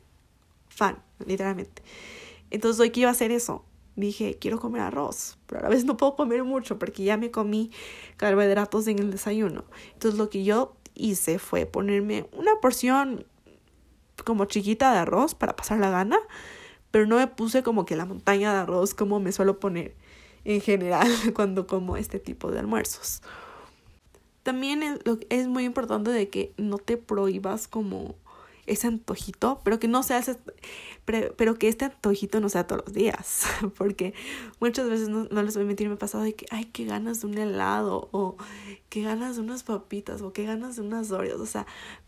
fan, 0.69 0.99
literalmente. 1.25 1.81
Entonces 2.51 2.79
hoy 2.79 2.91
que 2.91 2.99
iba 2.99 3.09
a 3.09 3.13
hacer 3.13 3.31
eso, 3.31 3.65
dije, 3.95 4.37
quiero 4.39 4.59
comer 4.59 4.83
arroz, 4.83 5.39
pero 5.47 5.61
a 5.61 5.63
la 5.63 5.69
vez 5.69 5.85
no 5.85 5.97
puedo 5.97 6.15
comer 6.15 6.43
mucho 6.43 6.77
porque 6.77 7.03
ya 7.03 7.17
me 7.17 7.31
comí 7.31 7.71
carbohidratos 8.17 8.85
en 8.85 8.99
el 8.99 9.09
desayuno. 9.09 9.65
Entonces 9.93 10.19
lo 10.19 10.29
que 10.29 10.43
yo 10.43 10.75
hice 10.93 11.39
fue 11.39 11.65
ponerme 11.65 12.27
una 12.31 12.51
porción 12.61 13.25
como 14.25 14.45
chiquita 14.45 14.91
de 14.91 14.99
arroz 14.99 15.35
para 15.35 15.55
pasar 15.55 15.79
la 15.79 15.89
gana, 15.89 16.17
pero 16.91 17.07
no 17.07 17.17
me 17.17 17.27
puse 17.27 17.63
como 17.63 17.85
que 17.85 17.95
la 17.95 18.05
montaña 18.05 18.53
de 18.53 18.59
arroz 18.59 18.93
como 18.93 19.19
me 19.19 19.31
suelo 19.31 19.59
poner 19.59 19.95
en 20.45 20.61
general 20.61 21.07
cuando 21.35 21.67
como 21.67 21.97
este 21.97 22.19
tipo 22.19 22.51
de 22.51 22.59
almuerzos. 22.59 23.21
También 24.43 24.83
es, 25.29 25.47
muy 25.47 25.63
importante 25.63 26.11
de 26.11 26.29
que 26.29 26.53
no 26.57 26.77
te 26.77 26.97
prohíbas 26.97 27.69
como 27.69 28.15
ese 28.65 28.87
antojito, 28.87 29.59
pero 29.63 29.79
que 29.79 29.87
no 29.87 30.03
sea 30.03 30.19
ese, 30.19 30.37
pero, 31.05 31.55
que 31.55 31.67
este 31.67 31.85
antojito 31.85 32.39
no 32.39 32.49
sea 32.49 32.65
todos 32.65 32.83
los 32.85 32.93
días, 32.93 33.45
porque 33.77 34.13
muchas 34.59 34.89
veces 34.89 35.09
no, 35.09 35.25
les 35.25 35.55
voy 35.55 35.63
a 35.63 35.67
mentir, 35.67 35.87
me 35.87 35.95
ha 35.95 35.97
pasado 35.97 36.23
de 36.23 36.33
que, 36.33 36.45
ay, 36.49 36.65
qué 36.65 36.85
ganas 36.85 37.21
de 37.21 37.27
un 37.27 37.37
helado, 37.37 38.09
o 38.11 38.37
qué 38.89 39.01
ganas 39.01 39.35
de 39.35 39.41
unas 39.41 39.63
papitas, 39.63 40.21
o 40.21 40.33
qué 40.33 40.45
ganas 40.45 40.77
de 40.77 40.81
unas 40.81 41.11
Oreos, 41.11 41.41
o 41.41 41.45
sea, 41.45 41.65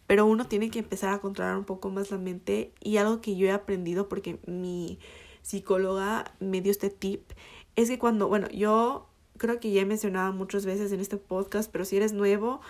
pero 0.07 0.25
uno 0.25 0.47
tiene 0.47 0.69
que 0.69 0.79
empezar 0.79 1.13
a 1.13 1.19
controlar 1.19 1.57
un 1.57 1.65
poco 1.65 1.89
más 1.89 2.11
la 2.11 2.17
mente 2.17 2.73
y 2.79 2.97
algo 2.97 3.21
que 3.21 3.35
yo 3.35 3.47
he 3.47 3.51
aprendido 3.51 4.07
porque 4.07 4.39
mi 4.45 4.99
psicóloga 5.41 6.33
me 6.39 6.61
dio 6.61 6.71
este 6.71 6.89
tip 6.89 7.31
es 7.75 7.89
que 7.89 7.99
cuando, 7.99 8.27
bueno, 8.27 8.47
yo 8.49 9.07
creo 9.37 9.59
que 9.59 9.71
ya 9.71 9.81
he 9.81 9.85
mencionado 9.85 10.33
muchas 10.33 10.65
veces 10.65 10.91
en 10.91 10.99
este 10.99 11.17
podcast, 11.17 11.71
pero 11.71 11.85
si 11.85 11.97
eres 11.97 12.13
nuevo, 12.13 12.61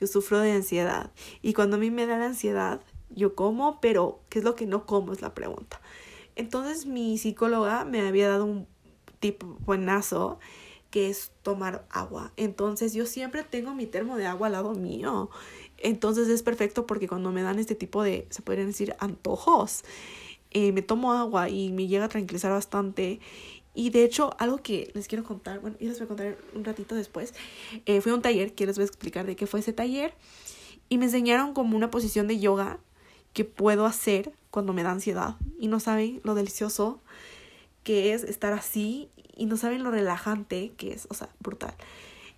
yo 0.00 0.06
sufro 0.06 0.38
de 0.38 0.52
ansiedad. 0.52 1.12
Y 1.42 1.52
cuando 1.52 1.76
a 1.76 1.78
mí 1.78 1.90
me 1.90 2.06
da 2.06 2.18
la 2.18 2.26
ansiedad, 2.26 2.80
yo 3.10 3.34
como, 3.34 3.80
pero 3.80 4.20
¿qué 4.28 4.40
es 4.40 4.44
lo 4.44 4.54
que 4.54 4.66
no 4.66 4.86
como? 4.86 5.12
Es 5.12 5.22
la 5.22 5.34
pregunta. 5.34 5.80
Entonces 6.36 6.86
mi 6.86 7.18
psicóloga 7.18 7.84
me 7.84 8.06
había 8.06 8.28
dado 8.28 8.44
un 8.44 8.66
tip 9.20 9.42
buenazo 9.42 10.38
que 10.90 11.10
es 11.10 11.32
tomar 11.42 11.84
agua. 11.90 12.32
Entonces 12.36 12.94
yo 12.94 13.06
siempre 13.06 13.42
tengo 13.42 13.74
mi 13.74 13.86
termo 13.86 14.16
de 14.16 14.26
agua 14.26 14.46
al 14.46 14.52
lado 14.52 14.74
mío. 14.74 15.30
Entonces 15.78 16.28
es 16.28 16.42
perfecto 16.42 16.86
porque 16.86 17.08
cuando 17.08 17.32
me 17.32 17.42
dan 17.42 17.58
este 17.58 17.74
tipo 17.74 18.02
de, 18.02 18.26
se 18.30 18.42
podrían 18.42 18.68
decir, 18.68 18.94
antojos, 19.00 19.84
eh, 20.52 20.70
me 20.70 20.82
tomo 20.82 21.12
agua 21.12 21.48
y 21.48 21.72
me 21.72 21.88
llega 21.88 22.04
a 22.04 22.08
tranquilizar 22.08 22.52
bastante. 22.52 23.20
Y 23.74 23.90
de 23.90 24.04
hecho, 24.04 24.36
algo 24.38 24.58
que 24.58 24.92
les 24.94 25.08
quiero 25.08 25.24
contar, 25.24 25.58
bueno, 25.58 25.76
y 25.80 25.88
les 25.88 25.98
voy 25.98 26.04
a 26.04 26.08
contar 26.08 26.38
un 26.54 26.64
ratito 26.64 26.94
después, 26.94 27.34
eh, 27.86 28.00
fue 28.00 28.12
un 28.12 28.22
taller 28.22 28.54
que 28.54 28.64
les 28.64 28.76
voy 28.76 28.84
a 28.84 28.86
explicar 28.86 29.26
de 29.26 29.34
qué 29.34 29.48
fue 29.48 29.60
ese 29.60 29.72
taller. 29.72 30.14
Y 30.88 30.98
me 30.98 31.06
enseñaron 31.06 31.54
como 31.54 31.76
una 31.76 31.90
posición 31.90 32.28
de 32.28 32.38
yoga 32.38 32.78
que 33.34 33.44
puedo 33.44 33.84
hacer 33.84 34.32
cuando 34.50 34.72
me 34.72 34.82
da 34.82 34.92
ansiedad. 34.92 35.36
Y 35.58 35.68
no 35.68 35.80
saben 35.80 36.20
lo 36.24 36.34
delicioso 36.34 37.00
que 37.82 38.14
es 38.14 38.24
estar 38.24 38.54
así 38.54 39.10
y 39.36 39.44
no 39.44 39.58
saben 39.58 39.82
lo 39.82 39.90
relajante 39.90 40.72
que 40.78 40.94
es, 40.94 41.06
o 41.10 41.14
sea, 41.14 41.28
brutal. 41.40 41.74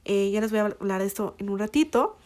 Eh, 0.04 0.30
ya 0.30 0.40
les 0.40 0.50
voy 0.50 0.60
a 0.60 0.64
hablar 0.64 1.00
de 1.00 1.06
esto 1.06 1.36
en 1.38 1.50
un 1.50 1.58
ratito. 1.58 2.16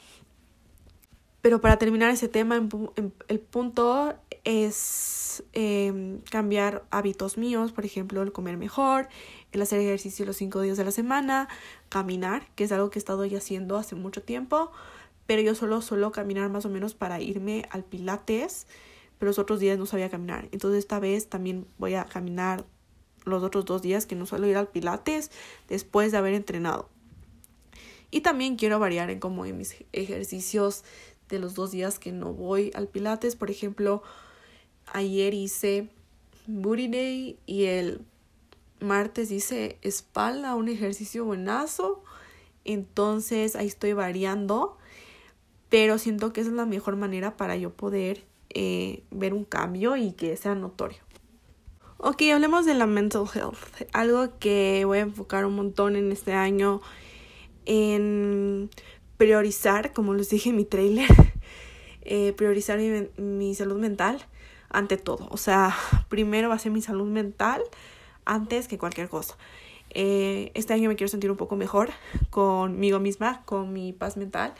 Pero 1.42 1.60
para 1.60 1.78
terminar 1.78 2.10
ese 2.10 2.28
tema, 2.28 2.56
el 2.56 3.40
punto 3.40 4.14
es 4.44 5.42
em, 5.54 6.20
cambiar 6.30 6.84
hábitos 6.90 7.38
míos, 7.38 7.72
por 7.72 7.86
ejemplo, 7.86 8.22
el 8.22 8.30
comer 8.30 8.58
mejor, 8.58 9.08
el 9.52 9.62
hacer 9.62 9.80
ejercicio 9.80 10.26
los 10.26 10.36
cinco 10.36 10.60
días 10.60 10.76
de 10.76 10.84
la 10.84 10.90
semana, 10.90 11.48
caminar, 11.88 12.46
que 12.56 12.64
es 12.64 12.72
algo 12.72 12.90
que 12.90 12.98
he 12.98 13.00
estado 13.00 13.24
ya 13.24 13.38
haciendo 13.38 13.78
hace 13.78 13.94
mucho 13.94 14.22
tiempo, 14.22 14.70
pero 15.30 15.42
yo 15.42 15.54
solo 15.54 15.80
suelo 15.80 16.10
caminar 16.10 16.50
más 16.50 16.64
o 16.64 16.68
menos 16.68 16.94
para 16.94 17.20
irme 17.20 17.64
al 17.70 17.84
pilates, 17.84 18.66
pero 19.16 19.30
los 19.30 19.38
otros 19.38 19.60
días 19.60 19.78
no 19.78 19.86
sabía 19.86 20.10
caminar. 20.10 20.48
Entonces 20.50 20.80
esta 20.80 20.98
vez 20.98 21.28
también 21.28 21.68
voy 21.78 21.94
a 21.94 22.04
caminar 22.04 22.64
los 23.24 23.44
otros 23.44 23.64
dos 23.64 23.80
días 23.80 24.06
que 24.06 24.16
no 24.16 24.26
suelo 24.26 24.48
ir 24.48 24.56
al 24.56 24.66
pilates 24.66 25.30
después 25.68 26.10
de 26.10 26.18
haber 26.18 26.34
entrenado. 26.34 26.88
Y 28.10 28.22
también 28.22 28.56
quiero 28.56 28.80
variar 28.80 29.08
en 29.08 29.20
como 29.20 29.46
en 29.46 29.56
mis 29.56 29.76
ejercicios 29.92 30.82
de 31.28 31.38
los 31.38 31.54
dos 31.54 31.70
días 31.70 32.00
que 32.00 32.10
no 32.10 32.32
voy 32.32 32.72
al 32.74 32.88
pilates. 32.88 33.36
Por 33.36 33.52
ejemplo, 33.52 34.02
ayer 34.86 35.32
hice 35.32 35.90
booty 36.48 36.88
day 36.88 37.38
y 37.46 37.66
el 37.66 38.00
martes 38.80 39.30
hice 39.30 39.78
espalda, 39.82 40.56
un 40.56 40.68
ejercicio 40.68 41.24
buenazo. 41.24 42.02
Entonces 42.64 43.54
ahí 43.54 43.68
estoy 43.68 43.92
variando, 43.92 44.76
pero 45.70 45.96
siento 45.98 46.32
que 46.32 46.42
esa 46.42 46.50
es 46.50 46.56
la 46.56 46.66
mejor 46.66 46.96
manera 46.96 47.36
para 47.36 47.56
yo 47.56 47.70
poder 47.70 48.24
eh, 48.50 49.04
ver 49.10 49.32
un 49.32 49.44
cambio 49.44 49.96
y 49.96 50.12
que 50.12 50.36
sea 50.36 50.54
notorio. 50.54 50.98
Ok, 51.96 52.22
hablemos 52.32 52.66
de 52.66 52.74
la 52.74 52.86
mental 52.86 53.26
health, 53.32 53.88
algo 53.92 54.38
que 54.38 54.84
voy 54.84 54.98
a 54.98 55.02
enfocar 55.02 55.44
un 55.44 55.54
montón 55.54 55.96
en 55.96 56.10
este 56.12 56.32
año 56.32 56.80
en 57.66 58.70
priorizar, 59.18 59.92
como 59.92 60.14
les 60.14 60.30
dije 60.30 60.48
en 60.48 60.56
mi 60.56 60.64
trailer, 60.64 61.10
eh, 62.02 62.32
priorizar 62.32 62.80
mi, 63.18 63.54
salud 63.54 63.78
mental 63.78 64.26
ante 64.70 64.96
todo. 64.96 65.28
O 65.30 65.36
sea, 65.36 65.76
primero 66.08 66.48
va 66.48 66.54
a 66.54 66.58
ser 66.58 66.72
mi 66.72 66.80
salud 66.80 67.06
mental 67.06 67.62
antes 68.24 68.66
que 68.66 68.78
cualquier 68.78 69.08
cosa. 69.08 69.36
Eh, 69.90 70.52
este 70.54 70.72
año 70.72 70.88
me 70.88 70.96
quiero 70.96 71.08
sentir 71.08 71.30
un 71.30 71.36
poco 71.36 71.54
mejor 71.54 71.90
conmigo 72.30 72.98
misma, 72.98 73.42
con 73.44 73.72
mi 73.72 73.92
paz 73.92 74.16
mental. 74.16 74.54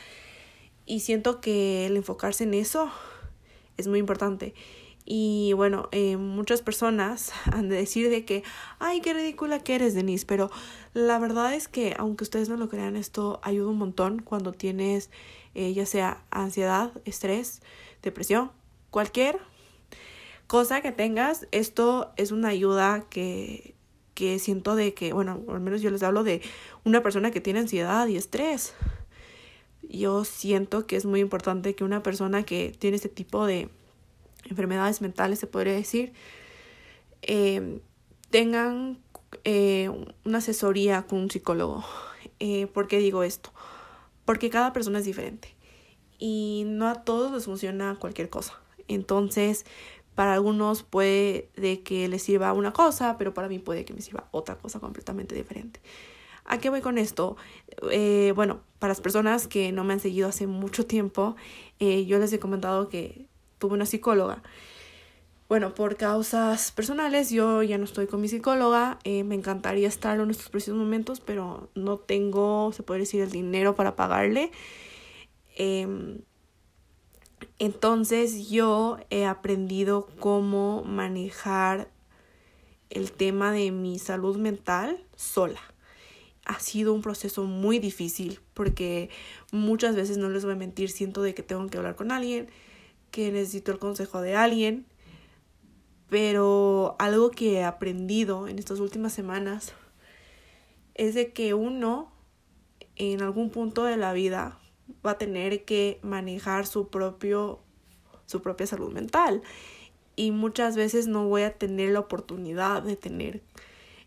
Y 0.91 0.99
siento 0.99 1.39
que 1.39 1.85
el 1.85 1.95
enfocarse 1.95 2.43
en 2.43 2.53
eso 2.53 2.91
es 3.77 3.87
muy 3.87 3.97
importante. 3.97 4.53
Y 5.05 5.53
bueno, 5.53 5.87
eh, 5.93 6.17
muchas 6.17 6.61
personas 6.61 7.31
han 7.45 7.69
de 7.69 7.77
decir 7.77 8.09
de 8.09 8.25
que, 8.25 8.43
ay, 8.77 8.99
qué 8.99 9.13
ridícula 9.13 9.59
que 9.59 9.75
eres, 9.75 9.93
Denise. 9.93 10.25
Pero 10.25 10.51
la 10.93 11.17
verdad 11.17 11.53
es 11.53 11.69
que, 11.69 11.95
aunque 11.97 12.25
ustedes 12.25 12.49
no 12.49 12.57
lo 12.57 12.67
crean, 12.67 12.97
esto 12.97 13.39
ayuda 13.41 13.69
un 13.69 13.77
montón 13.77 14.21
cuando 14.21 14.51
tienes 14.51 15.09
eh, 15.55 15.71
ya 15.71 15.85
sea 15.85 16.25
ansiedad, 16.29 16.91
estrés, 17.05 17.61
depresión, 18.03 18.51
cualquier 18.89 19.39
cosa 20.47 20.81
que 20.81 20.91
tengas. 20.91 21.47
Esto 21.51 22.11
es 22.17 22.33
una 22.33 22.49
ayuda 22.49 23.05
que, 23.09 23.75
que 24.13 24.39
siento 24.39 24.75
de 24.75 24.93
que, 24.93 25.13
bueno, 25.13 25.39
al 25.47 25.61
menos 25.61 25.81
yo 25.81 25.89
les 25.89 26.03
hablo 26.03 26.25
de 26.25 26.41
una 26.83 27.01
persona 27.01 27.31
que 27.31 27.39
tiene 27.39 27.61
ansiedad 27.61 28.07
y 28.07 28.17
estrés. 28.17 28.73
Yo 29.91 30.23
siento 30.23 30.87
que 30.87 30.95
es 30.95 31.05
muy 31.05 31.19
importante 31.19 31.75
que 31.75 31.83
una 31.83 32.01
persona 32.01 32.43
que 32.43 32.73
tiene 32.79 32.95
este 32.95 33.09
tipo 33.09 33.45
de 33.45 33.69
enfermedades 34.49 35.01
mentales, 35.01 35.39
se 35.39 35.47
podría 35.47 35.73
decir, 35.73 36.13
eh, 37.21 37.81
tengan 38.29 38.99
eh, 39.43 39.89
una 40.23 40.37
asesoría 40.37 41.03
con 41.03 41.19
un 41.19 41.31
psicólogo. 41.31 41.83
Eh, 42.39 42.67
¿Por 42.67 42.87
qué 42.87 42.99
digo 42.99 43.23
esto? 43.23 43.51
Porque 44.25 44.49
cada 44.49 44.73
persona 44.73 44.99
es 44.99 45.05
diferente 45.05 45.55
y 46.17 46.63
no 46.67 46.87
a 46.87 47.03
todos 47.03 47.31
les 47.33 47.45
funciona 47.45 47.97
cualquier 47.99 48.29
cosa. 48.29 48.59
Entonces, 48.87 49.65
para 50.15 50.33
algunos 50.33 50.83
puede 50.83 51.49
de 51.55 51.81
que 51.81 52.07
les 52.07 52.23
sirva 52.23 52.53
una 52.53 52.73
cosa, 52.73 53.17
pero 53.17 53.33
para 53.33 53.47
mí 53.47 53.59
puede 53.59 53.85
que 53.85 53.93
me 53.93 54.01
sirva 54.01 54.27
otra 54.31 54.55
cosa 54.57 54.79
completamente 54.79 55.35
diferente. 55.35 55.81
¿A 56.45 56.57
qué 56.59 56.69
voy 56.69 56.81
con 56.81 56.97
esto? 56.97 57.37
bueno, 58.35 58.61
para 58.79 58.91
las 58.91 59.01
personas 59.01 59.47
que 59.47 59.71
no 59.71 59.83
me 59.83 59.93
han 59.93 59.99
seguido 59.99 60.27
hace 60.27 60.47
mucho 60.47 60.85
tiempo, 60.85 61.35
yo 61.79 62.19
les 62.19 62.33
he 62.33 62.39
comentado 62.39 62.89
que 62.89 63.27
tuve 63.57 63.73
una 63.73 63.85
psicóloga. 63.85 64.41
Bueno, 65.51 65.75
por 65.75 65.97
causas 65.97 66.71
personales 66.71 67.29
yo 67.29 67.61
ya 67.61 67.77
no 67.77 67.83
estoy 67.83 68.07
con 68.07 68.21
mi 68.21 68.29
psicóloga. 68.29 68.99
Eh, 69.03 69.25
me 69.25 69.35
encantaría 69.35 69.85
estar 69.85 70.17
en 70.17 70.29
estos 70.29 70.47
precisos 70.47 70.77
momentos, 70.77 71.19
pero 71.19 71.69
no 71.75 71.97
tengo, 71.97 72.71
se 72.71 72.83
puede 72.83 73.01
decir, 73.01 73.21
el 73.21 73.31
dinero 73.31 73.75
para 73.75 73.97
pagarle. 73.97 74.51
Em, 75.57 76.21
entonces 77.59 78.49
yo 78.49 78.97
he 79.09 79.25
aprendido 79.25 80.07
cómo 80.21 80.83
manejar 80.85 81.91
el 82.89 83.11
tema 83.11 83.51
de 83.51 83.71
mi 83.71 83.99
salud 83.99 84.37
mental 84.37 85.05
sola. 85.17 85.59
Ha 86.51 86.59
sido 86.59 86.93
un 86.93 87.01
proceso 87.01 87.45
muy 87.45 87.79
difícil 87.79 88.41
porque 88.53 89.09
muchas 89.53 89.95
veces, 89.95 90.17
no 90.17 90.27
les 90.27 90.43
voy 90.43 90.53
a 90.53 90.57
mentir, 90.57 90.89
siento 90.91 91.21
de 91.21 91.33
que 91.33 91.43
tengo 91.43 91.65
que 91.67 91.77
hablar 91.77 91.95
con 91.95 92.11
alguien, 92.11 92.49
que 93.09 93.31
necesito 93.31 93.71
el 93.71 93.79
consejo 93.79 94.19
de 94.19 94.35
alguien, 94.35 94.85
pero 96.09 96.97
algo 96.99 97.31
que 97.31 97.53
he 97.53 97.63
aprendido 97.63 98.49
en 98.49 98.59
estas 98.59 98.81
últimas 98.81 99.13
semanas 99.13 99.71
es 100.93 101.15
de 101.15 101.31
que 101.31 101.53
uno 101.53 102.11
en 102.97 103.21
algún 103.21 103.49
punto 103.49 103.85
de 103.85 103.95
la 103.95 104.11
vida 104.11 104.59
va 105.05 105.11
a 105.11 105.17
tener 105.17 105.63
que 105.63 105.99
manejar 106.03 106.67
su 106.67 106.89
propio 106.89 107.61
su 108.25 108.41
propia 108.41 108.67
salud 108.67 108.91
mental 108.91 109.41
y 110.17 110.31
muchas 110.31 110.75
veces 110.75 111.07
no 111.07 111.29
voy 111.29 111.43
a 111.43 111.53
tener 111.53 111.91
la 111.91 112.01
oportunidad 112.01 112.83
de 112.83 112.97
tener 112.97 113.41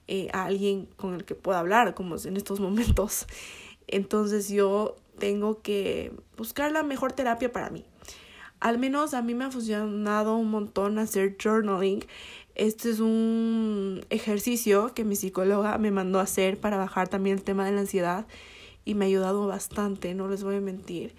eh, 0.08 0.28
a 0.32 0.44
alguien 0.44 0.86
con 0.96 1.14
el 1.14 1.24
que 1.24 1.34
pueda 1.34 1.58
hablar 1.58 1.94
como 1.94 2.16
en 2.16 2.36
estos 2.36 2.60
momentos 2.60 3.26
entonces 3.86 4.48
yo 4.48 4.96
tengo 5.18 5.62
que 5.62 6.12
buscar 6.36 6.72
la 6.72 6.82
mejor 6.82 7.12
terapia 7.12 7.52
para 7.52 7.70
mí 7.70 7.84
al 8.64 8.78
menos 8.78 9.12
a 9.12 9.20
mí 9.20 9.34
me 9.34 9.44
ha 9.44 9.50
funcionado 9.50 10.38
un 10.38 10.50
montón 10.50 10.98
hacer 10.98 11.36
journaling. 11.36 12.02
Este 12.54 12.88
es 12.88 12.98
un 12.98 14.06
ejercicio 14.08 14.94
que 14.94 15.04
mi 15.04 15.16
psicóloga 15.16 15.76
me 15.76 15.90
mandó 15.90 16.18
a 16.18 16.22
hacer 16.22 16.58
para 16.58 16.78
bajar 16.78 17.08
también 17.08 17.36
el 17.36 17.44
tema 17.44 17.66
de 17.66 17.72
la 17.72 17.80
ansiedad 17.80 18.26
y 18.86 18.94
me 18.94 19.04
ha 19.04 19.08
ayudado 19.08 19.46
bastante, 19.46 20.14
no 20.14 20.28
les 20.28 20.42
voy 20.44 20.56
a 20.56 20.60
mentir. 20.62 21.14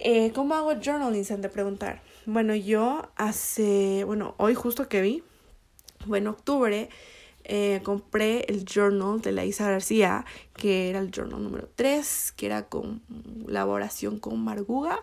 Eh, 0.00 0.32
¿Cómo 0.34 0.56
hago 0.56 0.72
journaling? 0.82 1.24
Se 1.24 1.34
han 1.34 1.42
de 1.42 1.48
preguntar. 1.48 2.02
Bueno, 2.26 2.56
yo 2.56 3.08
hace, 3.14 4.02
bueno, 4.02 4.34
hoy 4.38 4.54
justo 4.54 4.88
que 4.88 5.00
vi, 5.00 5.22
bueno, 6.06 6.30
octubre, 6.30 6.88
eh, 7.44 7.80
compré 7.82 8.44
el 8.48 8.64
journal 8.64 9.20
de 9.20 9.32
la 9.32 9.44
Isa 9.44 9.70
García, 9.70 10.24
que 10.54 10.90
era 10.90 10.98
el 10.98 11.10
journal 11.10 11.42
número 11.42 11.68
3, 11.74 12.32
que 12.36 12.46
era 12.46 12.68
con 12.68 13.02
elaboración 13.46 14.18
con 14.18 14.42
Marguga 14.42 15.00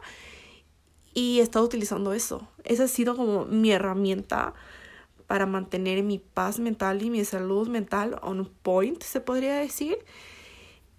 y 1.14 1.40
he 1.40 1.42
estado 1.42 1.66
utilizando 1.66 2.14
eso. 2.14 2.48
Esa 2.64 2.86
ha 2.86 2.88
sido 2.88 3.16
como 3.16 3.46
mi 3.46 3.72
herramienta 3.72 4.54
para 5.28 5.46
mantener 5.46 6.04
mi 6.04 6.20
paz 6.20 6.60
mental 6.60 7.02
y 7.02 7.10
mi 7.10 7.24
salud 7.26 7.68
mental 7.68 8.20
on 8.22 8.50
point, 8.62 9.02
se 9.04 9.22
podría 9.22 9.56
decir. 9.56 9.98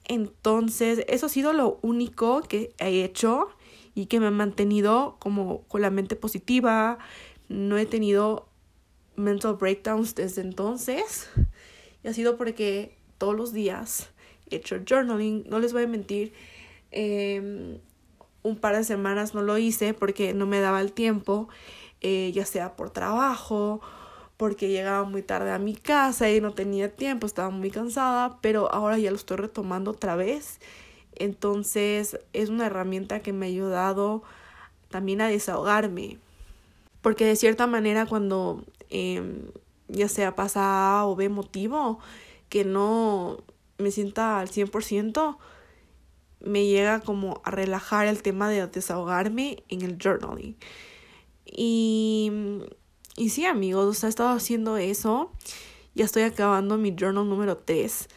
Entonces, 0.04 1.04
eso 1.08 1.26
ha 1.26 1.28
sido 1.28 1.52
lo 1.52 1.78
único 1.82 2.40
que 2.42 2.74
he 2.78 3.04
hecho 3.04 3.48
y 3.94 4.06
que 4.06 4.20
me 4.20 4.26
ha 4.26 4.30
mantenido 4.30 5.16
como 5.18 5.62
con 5.64 5.82
la 5.82 5.90
mente 5.90 6.16
positiva. 6.16 6.98
No 7.48 7.78
he 7.78 7.86
tenido 7.86 8.48
mental 9.16 9.54
breakdowns 9.54 10.14
desde 10.14 10.42
entonces. 10.42 11.28
Y 12.02 12.08
ha 12.08 12.14
sido 12.14 12.36
porque 12.36 12.96
todos 13.18 13.36
los 13.36 13.52
días 13.52 14.10
he 14.50 14.56
hecho 14.56 14.80
journaling. 14.88 15.44
No 15.48 15.60
les 15.60 15.72
voy 15.72 15.84
a 15.84 15.86
mentir, 15.86 16.32
Em, 16.92 17.78
un 18.42 18.56
par 18.56 18.76
de 18.76 18.84
semanas 18.84 19.34
no 19.34 19.42
lo 19.42 19.56
hice 19.58 19.94
porque 19.94 20.34
no 20.34 20.46
me 20.46 20.60
daba 20.60 20.80
el 20.80 20.92
tiempo, 20.92 21.48
eh, 22.02 22.30
ya 22.34 22.44
sea 22.44 22.76
por 22.76 22.90
trabajo, 22.90 23.80
porque 24.36 24.68
llegaba 24.68 25.04
muy 25.04 25.22
tarde 25.22 25.52
a 25.52 25.58
mi 25.58 25.74
casa 25.74 26.30
y 26.30 26.40
no 26.40 26.52
tenía 26.52 26.92
tiempo, 26.94 27.26
estaba 27.26 27.50
muy 27.50 27.70
cansada, 27.70 28.38
pero 28.42 28.70
ahora 28.72 28.98
ya 28.98 29.10
lo 29.10 29.16
estoy 29.16 29.38
retomando 29.38 29.92
otra 29.92 30.16
vez. 30.16 30.60
Entonces 31.16 32.18
es 32.32 32.48
una 32.50 32.66
herramienta 32.66 33.20
que 33.20 33.32
me 33.32 33.46
ha 33.46 33.48
ayudado 33.48 34.22
también 34.90 35.20
a 35.22 35.28
desahogarme. 35.28 36.18
Porque 37.02 37.24
de 37.24 37.36
cierta 37.36 37.66
manera 37.66 38.06
cuando 38.06 38.64
em, 38.92 39.50
ya 39.88 40.08
sea 40.08 40.36
pasa 40.36 41.04
o 41.06 41.16
ve 41.16 41.28
motivo 41.28 41.98
que 42.48 42.64
no 42.64 43.42
me 43.78 43.90
sienta 43.90 44.38
al 44.38 44.48
100%, 44.48 45.38
me 46.40 46.66
llega 46.66 47.00
como 47.00 47.40
a 47.44 47.50
relajar 47.50 48.06
el 48.06 48.22
tema 48.22 48.48
de 48.48 48.66
desahogarme 48.66 49.64
en 49.68 49.82
el 49.82 49.98
journaling. 49.98 50.56
Y, 51.46 52.30
y 53.16 53.30
sí, 53.30 53.46
amigos, 53.46 54.04
he 54.04 54.08
estado 54.08 54.30
haciendo 54.30 54.76
eso. 54.76 55.32
Ya 55.94 56.04
estoy 56.04 56.22
acabando 56.22 56.78
mi 56.78 56.94
journal 56.94 57.28
número 57.28 57.56
3. 57.58 58.08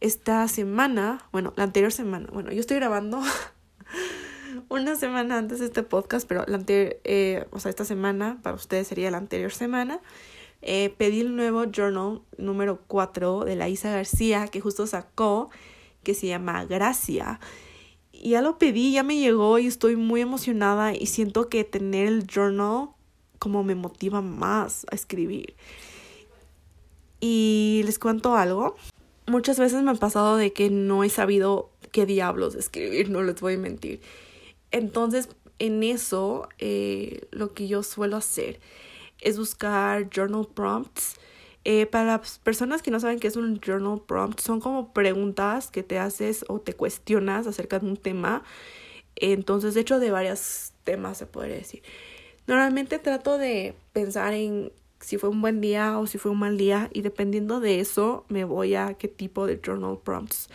Esta 0.00 0.46
semana, 0.48 1.24
bueno, 1.32 1.52
la 1.56 1.64
anterior 1.64 1.92
semana, 1.92 2.28
bueno, 2.32 2.52
yo 2.52 2.60
estoy 2.60 2.76
grabando 2.76 3.20
una 4.68 4.96
semana 4.96 5.38
antes 5.38 5.60
de 5.60 5.66
este 5.66 5.82
podcast, 5.82 6.26
pero 6.26 6.44
la 6.46 6.56
anterior, 6.56 6.98
eh, 7.04 7.46
o 7.50 7.60
sea, 7.60 7.70
esta 7.70 7.84
semana 7.84 8.38
para 8.42 8.56
ustedes 8.56 8.88
sería 8.88 9.10
la 9.10 9.18
anterior 9.18 9.52
semana. 9.52 10.00
Eh, 10.62 10.94
pedí 10.96 11.20
el 11.20 11.36
nuevo 11.36 11.64
journal 11.64 12.22
número 12.38 12.80
4 12.86 13.44
de 13.44 13.56
la 13.56 13.68
Isa 13.68 13.90
García 13.90 14.48
que 14.48 14.60
justo 14.60 14.86
sacó, 14.86 15.50
que 16.02 16.14
se 16.14 16.26
llama 16.26 16.64
Gracia. 16.64 17.40
Y 18.12 18.30
ya 18.30 18.40
lo 18.40 18.58
pedí, 18.58 18.92
ya 18.92 19.02
me 19.02 19.18
llegó 19.18 19.58
y 19.58 19.66
estoy 19.66 19.96
muy 19.96 20.22
emocionada 20.22 20.94
y 20.94 21.06
siento 21.06 21.48
que 21.48 21.64
tener 21.64 22.08
el 22.08 22.26
journal 22.26 22.90
como 23.38 23.62
me 23.62 23.74
motiva 23.74 24.22
más 24.22 24.86
a 24.90 24.94
escribir. 24.94 25.54
Y 27.20 27.82
les 27.84 27.98
cuento 27.98 28.36
algo. 28.36 28.76
Muchas 29.26 29.58
veces 29.58 29.82
me 29.82 29.90
ha 29.90 29.94
pasado 29.94 30.36
de 30.36 30.52
que 30.52 30.70
no 30.70 31.04
he 31.04 31.10
sabido 31.10 31.70
qué 31.92 32.06
diablos 32.06 32.54
escribir, 32.54 33.10
no 33.10 33.22
les 33.22 33.40
voy 33.40 33.54
a 33.54 33.58
mentir. 33.58 34.00
Entonces, 34.76 35.30
en 35.58 35.82
eso, 35.82 36.48
eh, 36.58 37.28
lo 37.30 37.54
que 37.54 37.66
yo 37.66 37.82
suelo 37.82 38.18
hacer 38.18 38.60
es 39.22 39.38
buscar 39.38 40.10
journal 40.10 40.46
prompts. 40.52 41.16
Eh, 41.64 41.86
para 41.86 42.04
las 42.04 42.38
personas 42.38 42.82
que 42.82 42.90
no 42.90 43.00
saben 43.00 43.18
qué 43.18 43.26
es 43.26 43.36
un 43.36 43.58
journal 43.58 44.02
prompt, 44.06 44.38
son 44.40 44.60
como 44.60 44.92
preguntas 44.92 45.70
que 45.70 45.82
te 45.82 45.98
haces 45.98 46.44
o 46.48 46.60
te 46.60 46.74
cuestionas 46.74 47.46
acerca 47.46 47.78
de 47.78 47.86
un 47.86 47.96
tema. 47.96 48.44
Entonces, 49.16 49.72
de 49.72 49.80
hecho, 49.80 49.98
de 49.98 50.10
varios 50.10 50.72
temas 50.84 51.16
se 51.16 51.26
puede 51.26 51.56
decir. 51.56 51.82
Normalmente 52.46 52.98
trato 52.98 53.38
de 53.38 53.74
pensar 53.94 54.34
en 54.34 54.72
si 55.00 55.16
fue 55.16 55.30
un 55.30 55.40
buen 55.40 55.62
día 55.62 55.98
o 55.98 56.06
si 56.06 56.18
fue 56.18 56.30
un 56.32 56.38
mal 56.38 56.58
día 56.58 56.90
y 56.92 57.00
dependiendo 57.00 57.60
de 57.60 57.80
eso 57.80 58.24
me 58.28 58.44
voy 58.44 58.74
a 58.74 58.94
qué 58.94 59.08
tipo 59.08 59.46
de 59.46 59.60
journal 59.64 59.98
prompts 60.02 60.48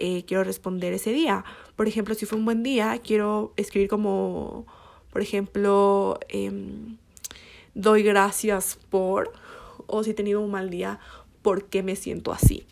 eh, 0.00 0.24
quiero 0.26 0.42
responder 0.42 0.92
ese 0.94 1.12
día. 1.12 1.44
Por 1.76 1.86
ejemplo, 1.86 2.14
si 2.14 2.26
fue 2.26 2.38
un 2.38 2.44
buen 2.46 2.62
día, 2.62 2.98
quiero 3.04 3.52
escribir 3.56 3.88
como, 3.88 4.66
por 5.12 5.22
ejemplo, 5.22 6.18
em, 6.28 6.96
doy 7.74 8.02
gracias 8.02 8.78
por, 8.88 9.32
o 9.86 10.02
si 10.02 10.10
he 10.10 10.14
tenido 10.14 10.40
un 10.40 10.50
mal 10.50 10.70
día, 10.70 10.98
por 11.42 11.66
qué 11.66 11.82
me 11.82 11.96
siento 11.96 12.32
así. 12.32 12.66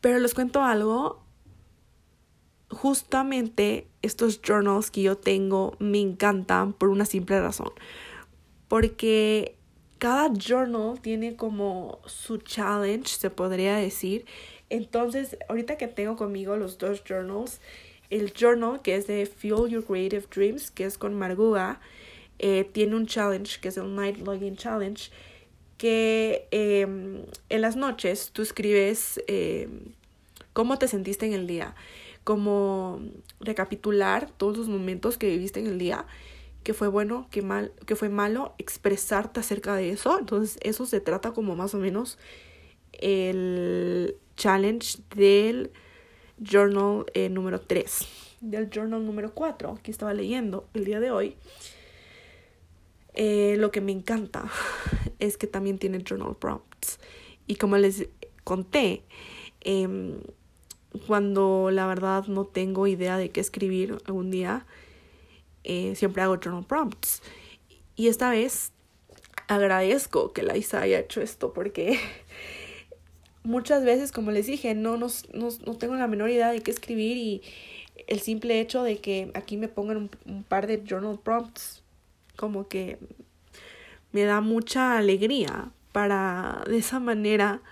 Pero 0.00 0.20
les 0.20 0.34
cuento 0.34 0.62
algo, 0.62 1.22
justamente 2.70 3.88
estos 4.02 4.40
journals 4.40 4.90
que 4.90 5.02
yo 5.02 5.16
tengo 5.16 5.74
me 5.80 6.00
encantan 6.00 6.72
por 6.72 6.90
una 6.90 7.06
simple 7.06 7.40
razón. 7.40 7.72
Porque 8.68 9.56
cada 9.98 10.30
journal 10.34 11.00
tiene 11.00 11.34
como 11.34 12.00
su 12.06 12.36
challenge, 12.38 13.16
se 13.16 13.30
podría 13.30 13.76
decir. 13.76 14.26
Entonces, 14.70 15.36
ahorita 15.48 15.76
que 15.76 15.88
tengo 15.88 16.16
conmigo 16.16 16.56
los 16.56 16.78
dos 16.78 17.02
journals, 17.04 17.60
el 18.10 18.32
journal 18.32 18.80
que 18.82 18.96
es 18.96 19.06
de 19.06 19.26
Fuel 19.26 19.70
Your 19.70 19.84
Creative 19.84 20.26
Dreams, 20.34 20.70
que 20.70 20.84
es 20.84 20.98
con 20.98 21.14
Marguga, 21.14 21.80
eh, 22.38 22.68
tiene 22.72 22.96
un 22.96 23.06
challenge 23.06 23.60
que 23.60 23.68
es 23.68 23.76
el 23.76 23.94
Night 23.94 24.18
Logging 24.18 24.56
Challenge, 24.56 25.10
que 25.78 26.46
em, 26.50 27.24
en 27.48 27.60
las 27.60 27.76
noches 27.76 28.30
tú 28.32 28.42
escribes 28.42 29.20
em, 29.26 29.92
cómo 30.52 30.78
te 30.78 30.88
sentiste 30.88 31.26
en 31.26 31.32
el 31.32 31.46
día, 31.46 31.74
como 32.24 33.00
recapitular 33.40 34.30
todos 34.30 34.56
los 34.56 34.68
momentos 34.68 35.18
que 35.18 35.28
viviste 35.28 35.60
en 35.60 35.66
el 35.66 35.78
día, 35.78 36.06
que 36.62 36.74
fue 36.74 36.88
bueno, 36.88 37.28
que 37.30 37.42
mal, 37.42 37.72
que 37.86 37.96
fue 37.96 38.08
malo, 38.08 38.54
expresarte 38.58 39.40
acerca 39.40 39.74
de 39.76 39.90
eso. 39.90 40.18
Entonces, 40.18 40.58
eso 40.62 40.86
se 40.86 41.00
trata 41.00 41.32
como 41.32 41.56
más 41.56 41.74
o 41.74 41.78
menos 41.78 42.18
el 42.92 44.16
challenge 44.36 44.98
del 45.14 45.70
journal 46.38 47.06
eh, 47.14 47.28
número 47.28 47.60
3, 47.60 48.06
del 48.40 48.70
journal 48.70 49.04
número 49.04 49.34
4 49.34 49.78
que 49.82 49.90
estaba 49.90 50.14
leyendo 50.14 50.68
el 50.74 50.84
día 50.84 51.00
de 51.00 51.10
hoy. 51.10 51.36
Eh, 53.14 53.56
lo 53.58 53.70
que 53.70 53.80
me 53.80 53.92
encanta 53.92 54.50
es 55.18 55.36
que 55.36 55.46
también 55.46 55.78
tiene 55.78 56.02
journal 56.02 56.36
prompts. 56.36 56.98
Y 57.46 57.56
como 57.56 57.76
les 57.76 58.08
conté, 58.42 59.04
em, 59.60 60.20
cuando 61.06 61.70
la 61.70 61.86
verdad 61.86 62.26
no 62.26 62.44
tengo 62.44 62.86
idea 62.86 63.16
de 63.16 63.30
qué 63.30 63.40
escribir 63.40 63.98
algún 64.06 64.30
día, 64.30 64.66
eh, 65.62 65.94
siempre 65.94 66.22
hago 66.22 66.38
journal 66.38 66.66
prompts. 66.66 67.22
Y 67.96 68.08
esta 68.08 68.30
vez 68.30 68.72
agradezco 69.48 70.32
que 70.32 70.42
la 70.42 70.56
Isa 70.56 70.80
haya 70.80 70.98
hecho 70.98 71.20
esto 71.20 71.52
porque 71.52 71.98
muchas 73.44 73.84
veces, 73.84 74.10
como 74.10 74.30
les 74.30 74.46
dije, 74.46 74.74
no, 74.74 74.96
no, 74.96 75.06
no, 75.32 75.76
tengo 75.76 75.94
la 75.94 76.08
menor 76.08 76.30
idea 76.30 76.50
de 76.50 76.60
qué 76.60 76.70
escribir 76.70 77.16
y 77.16 77.42
el 78.08 78.20
simple 78.20 78.60
hecho 78.60 78.82
de 78.82 78.98
que 78.98 79.30
aquí 79.34 79.56
me 79.56 79.68
pongan 79.68 80.10
un 80.26 80.42
par 80.42 80.66
de 80.66 80.82
journal 80.84 81.18
prompts 81.22 81.82
como 82.36 82.66
que 82.66 82.98
me 84.12 84.24
da 84.24 84.40
mucha 84.40 84.98
alegría 84.98 85.70
para 85.92 86.64
de 86.66 86.78
esa 86.78 86.98
manera 86.98 87.62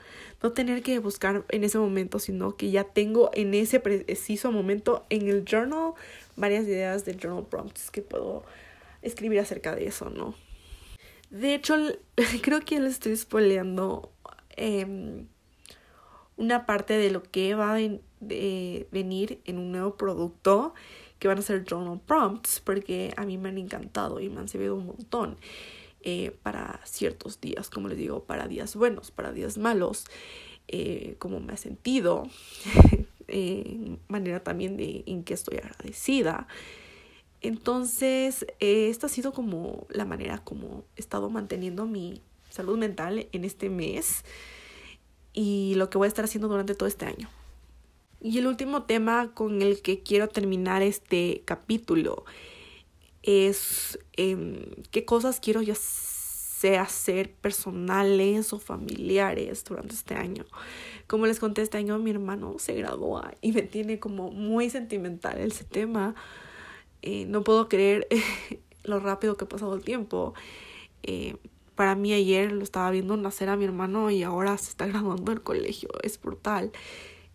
no 0.42 0.52
tener 0.52 0.82
que 0.82 0.98
buscar 0.98 1.44
en 1.48 1.64
ese 1.64 1.78
momento, 1.78 2.18
sino 2.18 2.56
que 2.56 2.70
ya 2.70 2.84
tengo 2.84 3.30
en 3.32 3.54
ese 3.54 3.80
preciso 3.80 4.52
momento 4.52 5.06
en 5.08 5.28
el 5.28 5.44
journal 5.44 5.94
varias 6.36 6.64
ideas 6.64 7.04
de 7.04 7.16
journal 7.16 7.46
prompts 7.46 7.90
que 7.90 8.02
puedo 8.02 8.44
escribir 9.02 9.38
acerca 9.40 9.74
de 9.74 9.86
eso, 9.86 10.10
¿no? 10.10 10.34
De 11.30 11.54
hecho, 11.54 11.76
creo 12.42 12.60
que 12.60 12.80
les 12.80 12.94
estoy 12.94 13.16
spoileando 13.16 14.10
em, 14.56 15.26
una 16.36 16.66
parte 16.66 16.94
de 16.94 17.10
lo 17.10 17.22
que 17.22 17.54
va 17.54 17.76
a 17.76 17.78
venir 18.90 19.40
en 19.44 19.58
un 19.58 19.72
nuevo 19.72 19.96
producto 19.96 20.74
que 21.18 21.28
van 21.28 21.38
a 21.38 21.42
ser 21.42 21.64
journal 21.64 22.00
prompts 22.00 22.60
porque 22.60 23.14
a 23.16 23.24
mí 23.24 23.38
me 23.38 23.48
han 23.50 23.58
encantado 23.58 24.20
y 24.20 24.28
me 24.28 24.40
han 24.40 24.48
servido 24.48 24.74
un 24.74 24.86
montón 24.86 25.36
eh, 26.02 26.36
para 26.42 26.80
ciertos 26.84 27.40
días, 27.40 27.70
como 27.70 27.88
les 27.88 27.98
digo, 27.98 28.24
para 28.24 28.48
días 28.48 28.74
buenos, 28.74 29.12
para 29.12 29.32
días 29.32 29.56
malos, 29.56 30.06
eh, 30.68 31.16
como 31.18 31.38
me 31.38 31.52
ha 31.52 31.56
sentido, 31.56 32.26
eh, 33.28 33.96
manera 34.08 34.42
también 34.42 34.76
de 34.76 35.04
en 35.06 35.22
que 35.22 35.34
estoy 35.34 35.58
agradecida. 35.58 36.48
Entonces, 37.42 38.46
eh, 38.60 38.88
esta 38.88 39.06
ha 39.06 39.10
sido 39.10 39.32
como 39.32 39.86
la 39.90 40.04
manera 40.04 40.38
como 40.38 40.84
he 40.96 41.00
estado 41.00 41.28
manteniendo 41.28 41.86
mi 41.86 42.22
salud 42.50 42.78
mental 42.78 43.28
en 43.32 43.44
este 43.44 43.68
mes 43.68 44.24
y 45.32 45.74
lo 45.76 45.90
que 45.90 45.98
voy 45.98 46.06
a 46.06 46.08
estar 46.08 46.24
haciendo 46.24 46.48
durante 46.48 46.74
todo 46.74 46.88
este 46.88 47.06
año. 47.06 47.28
Y 48.20 48.38
el 48.38 48.46
último 48.46 48.84
tema 48.84 49.32
con 49.34 49.62
el 49.62 49.82
que 49.82 50.02
quiero 50.02 50.28
terminar 50.28 50.82
este 50.82 51.42
capítulo 51.44 52.24
es 53.22 53.98
em, 54.16 54.64
qué 54.90 55.04
cosas 55.04 55.40
quiero 55.40 55.60
sea 55.74 56.82
hacer 56.82 57.32
personales 57.32 58.52
o 58.52 58.58
familiares 58.60 59.64
durante 59.64 59.94
este 59.94 60.14
año. 60.14 60.44
Como 61.08 61.26
les 61.26 61.40
conté, 61.40 61.62
este 61.62 61.78
año 61.78 61.98
mi 61.98 62.10
hermano 62.10 62.54
se 62.60 62.74
gradúa 62.74 63.34
y 63.40 63.50
me 63.50 63.62
tiene 63.62 63.98
como 63.98 64.30
muy 64.30 64.70
sentimental 64.70 65.38
ese 65.38 65.64
tema. 65.64 66.14
Eh, 67.02 67.26
no 67.26 67.42
puedo 67.42 67.68
creer 67.68 68.06
lo 68.84 69.00
rápido 69.00 69.36
que 69.36 69.44
ha 69.44 69.48
pasado 69.48 69.74
el 69.74 69.82
tiempo. 69.82 70.34
Eh, 71.02 71.34
para 71.74 71.94
mí 71.94 72.12
ayer 72.12 72.52
lo 72.52 72.62
estaba 72.62 72.90
viendo 72.90 73.16
nacer 73.16 73.48
a 73.48 73.56
mi 73.56 73.64
hermano 73.64 74.10
y 74.10 74.22
ahora 74.22 74.56
se 74.58 74.70
está 74.70 74.86
graduando 74.86 75.32
del 75.32 75.42
colegio. 75.42 75.88
Es 76.02 76.20
brutal 76.20 76.72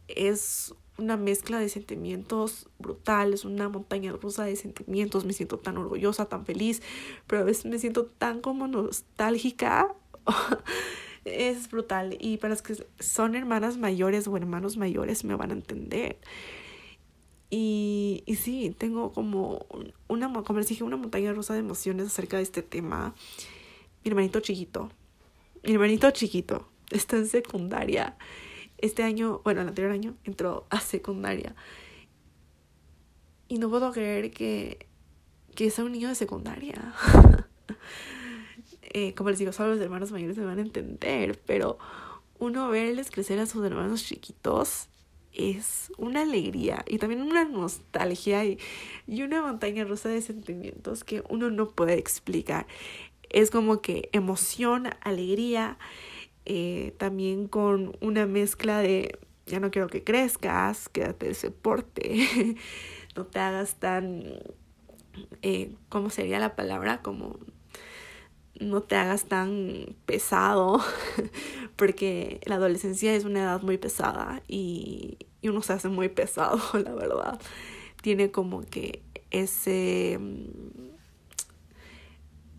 es 0.07 0.73
una 0.97 1.15
mezcla 1.15 1.59
de 1.59 1.69
sentimientos 1.69 2.67
brutal, 2.79 3.33
es 3.33 3.45
una 3.45 3.69
montaña 3.69 4.13
rusa 4.13 4.45
de 4.45 4.55
sentimientos, 4.55 5.25
me 5.25 5.33
siento 5.33 5.59
tan 5.59 5.77
orgullosa, 5.77 6.25
tan 6.25 6.45
feliz, 6.45 6.81
pero 7.27 7.41
a 7.41 7.45
veces 7.45 7.65
me 7.65 7.77
siento 7.77 8.05
tan 8.05 8.41
como 8.41 8.67
nostálgica. 8.67 9.93
es 11.25 11.69
brutal 11.69 12.17
y 12.21 12.37
para 12.37 12.53
los 12.53 12.61
que 12.61 12.85
son 12.99 13.35
hermanas 13.35 13.77
mayores 13.77 14.27
o 14.27 14.37
hermanos 14.37 14.77
mayores 14.77 15.23
me 15.23 15.35
van 15.35 15.51
a 15.51 15.53
entender. 15.53 16.17
Y, 17.49 18.23
y 18.25 18.35
sí, 18.35 18.73
tengo 18.77 19.11
como 19.13 19.65
una, 20.07 20.31
como 20.43 20.59
les 20.59 20.67
dije, 20.67 20.83
una 20.83 20.97
montaña 20.97 21.31
rusa 21.33 21.53
de 21.53 21.59
emociones 21.59 22.07
acerca 22.07 22.37
de 22.37 22.43
este 22.43 22.61
tema. 22.61 23.13
Mi 24.07 24.11
hermanito 24.11 24.39
chiquito, 24.39 24.89
mi 25.63 25.73
hermanito 25.73 26.09
chiquito 26.11 26.69
está 26.91 27.17
en 27.17 27.27
secundaria. 27.27 28.15
Este 28.77 29.03
año, 29.03 29.41
bueno, 29.43 29.59
el 29.59 29.67
anterior 29.67 29.91
año, 29.91 30.15
entró 30.23 30.65
a 30.69 30.79
secundaria. 30.79 31.53
Y 33.49 33.59
no 33.59 33.69
puedo 33.69 33.91
creer 33.91 34.31
que, 34.31 34.87
que 35.55 35.69
sea 35.71 35.83
un 35.83 35.91
niño 35.91 36.07
de 36.07 36.15
secundaria. 36.15 36.93
eh, 38.81 39.13
como 39.13 39.29
les 39.29 39.39
digo, 39.39 39.51
solo 39.51 39.75
los 39.75 39.81
hermanos 39.81 40.13
mayores 40.13 40.37
me 40.37 40.45
van 40.45 40.59
a 40.59 40.61
entender, 40.61 41.41
pero 41.45 41.77
uno 42.39 42.69
verles 42.69 43.11
crecer 43.11 43.39
a 43.39 43.45
sus 43.45 43.65
hermanos 43.65 44.05
chiquitos 44.05 44.87
es 45.33 45.91
una 45.97 46.21
alegría 46.21 46.85
y 46.87 46.97
también 46.97 47.23
una 47.23 47.43
nostalgia 47.43 48.45
y, 48.45 48.57
y 49.05 49.23
una 49.23 49.41
montaña 49.41 49.83
rusa 49.83 50.07
de 50.07 50.21
sentimientos 50.21 51.03
que 51.03 51.23
uno 51.27 51.51
no 51.51 51.71
puede 51.71 51.95
explicar. 51.95 52.67
Es 53.29 53.51
como 53.51 53.81
que 53.81 54.09
emoción, 54.13 54.89
alegría, 55.01 55.77
eh, 56.45 56.93
también 56.97 57.47
con 57.47 57.97
una 58.01 58.25
mezcla 58.25 58.79
de 58.79 59.19
ya 59.45 59.59
no 59.59 59.71
quiero 59.71 59.87
que 59.87 60.03
crezcas, 60.03 60.89
quédate 60.89 61.27
de 61.27 61.33
soporte, 61.33 62.55
no 63.15 63.25
te 63.25 63.39
hagas 63.39 63.75
tan, 63.75 64.23
eh, 65.41 65.75
¿cómo 65.89 66.09
sería 66.09 66.39
la 66.39 66.55
palabra? 66.55 67.01
Como 67.01 67.39
no 68.59 68.81
te 68.81 68.95
hagas 68.95 69.25
tan 69.25 69.95
pesado, 70.05 70.81
porque 71.75 72.41
la 72.45 72.55
adolescencia 72.55 73.13
es 73.13 73.25
una 73.25 73.39
edad 73.39 73.61
muy 73.61 73.77
pesada 73.77 74.41
y, 74.47 75.17
y 75.41 75.49
uno 75.49 75.61
se 75.61 75.73
hace 75.73 75.89
muy 75.89 76.09
pesado, 76.09 76.59
la 76.73 76.93
verdad. 76.93 77.39
Tiene 78.01 78.31
como 78.31 78.61
que 78.61 79.01
ese 79.31 80.19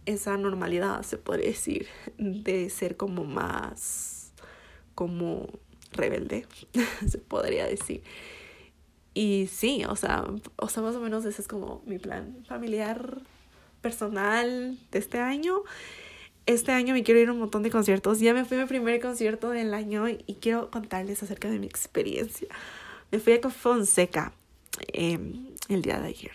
esa 0.08 0.36
normalidad, 0.36 1.02
se 1.02 1.18
podría 1.18 1.48
decir, 1.48 1.86
de 2.16 2.70
ser 2.70 2.96
como 2.96 3.24
más 3.24 4.32
como 4.94 5.48
rebelde, 5.92 6.46
se 7.08 7.18
podría 7.18 7.66
decir. 7.66 8.02
Y 9.14 9.48
sí, 9.52 9.84
o 9.88 9.96
sea, 9.96 10.24
o 10.56 10.68
sea, 10.68 10.82
más 10.82 10.96
o 10.96 11.00
menos 11.00 11.24
ese 11.24 11.42
es 11.42 11.48
como 11.48 11.82
mi 11.86 11.98
plan 11.98 12.44
familiar 12.46 13.20
personal 13.80 14.78
de 14.90 14.98
este 14.98 15.18
año. 15.18 15.62
Este 16.46 16.72
año 16.72 16.94
me 16.94 17.02
quiero 17.02 17.20
ir 17.20 17.28
a 17.28 17.32
un 17.32 17.40
montón 17.40 17.62
de 17.62 17.70
conciertos. 17.70 18.20
Ya 18.20 18.32
me 18.32 18.44
fui 18.44 18.56
a 18.56 18.62
mi 18.62 18.66
primer 18.66 19.00
concierto 19.00 19.50
del 19.50 19.74
año 19.74 20.08
y, 20.08 20.38
quiero 20.40 20.70
contarles 20.70 21.22
acerca 21.22 21.50
de 21.50 21.58
mi 21.58 21.66
experiencia. 21.66 22.48
Me 23.10 23.18
fui 23.18 23.34
a 23.34 23.50
Fonseca 23.50 24.32
eh, 24.92 25.18
el 25.68 25.82
día 25.82 26.00
de 26.00 26.08
ayer. 26.08 26.32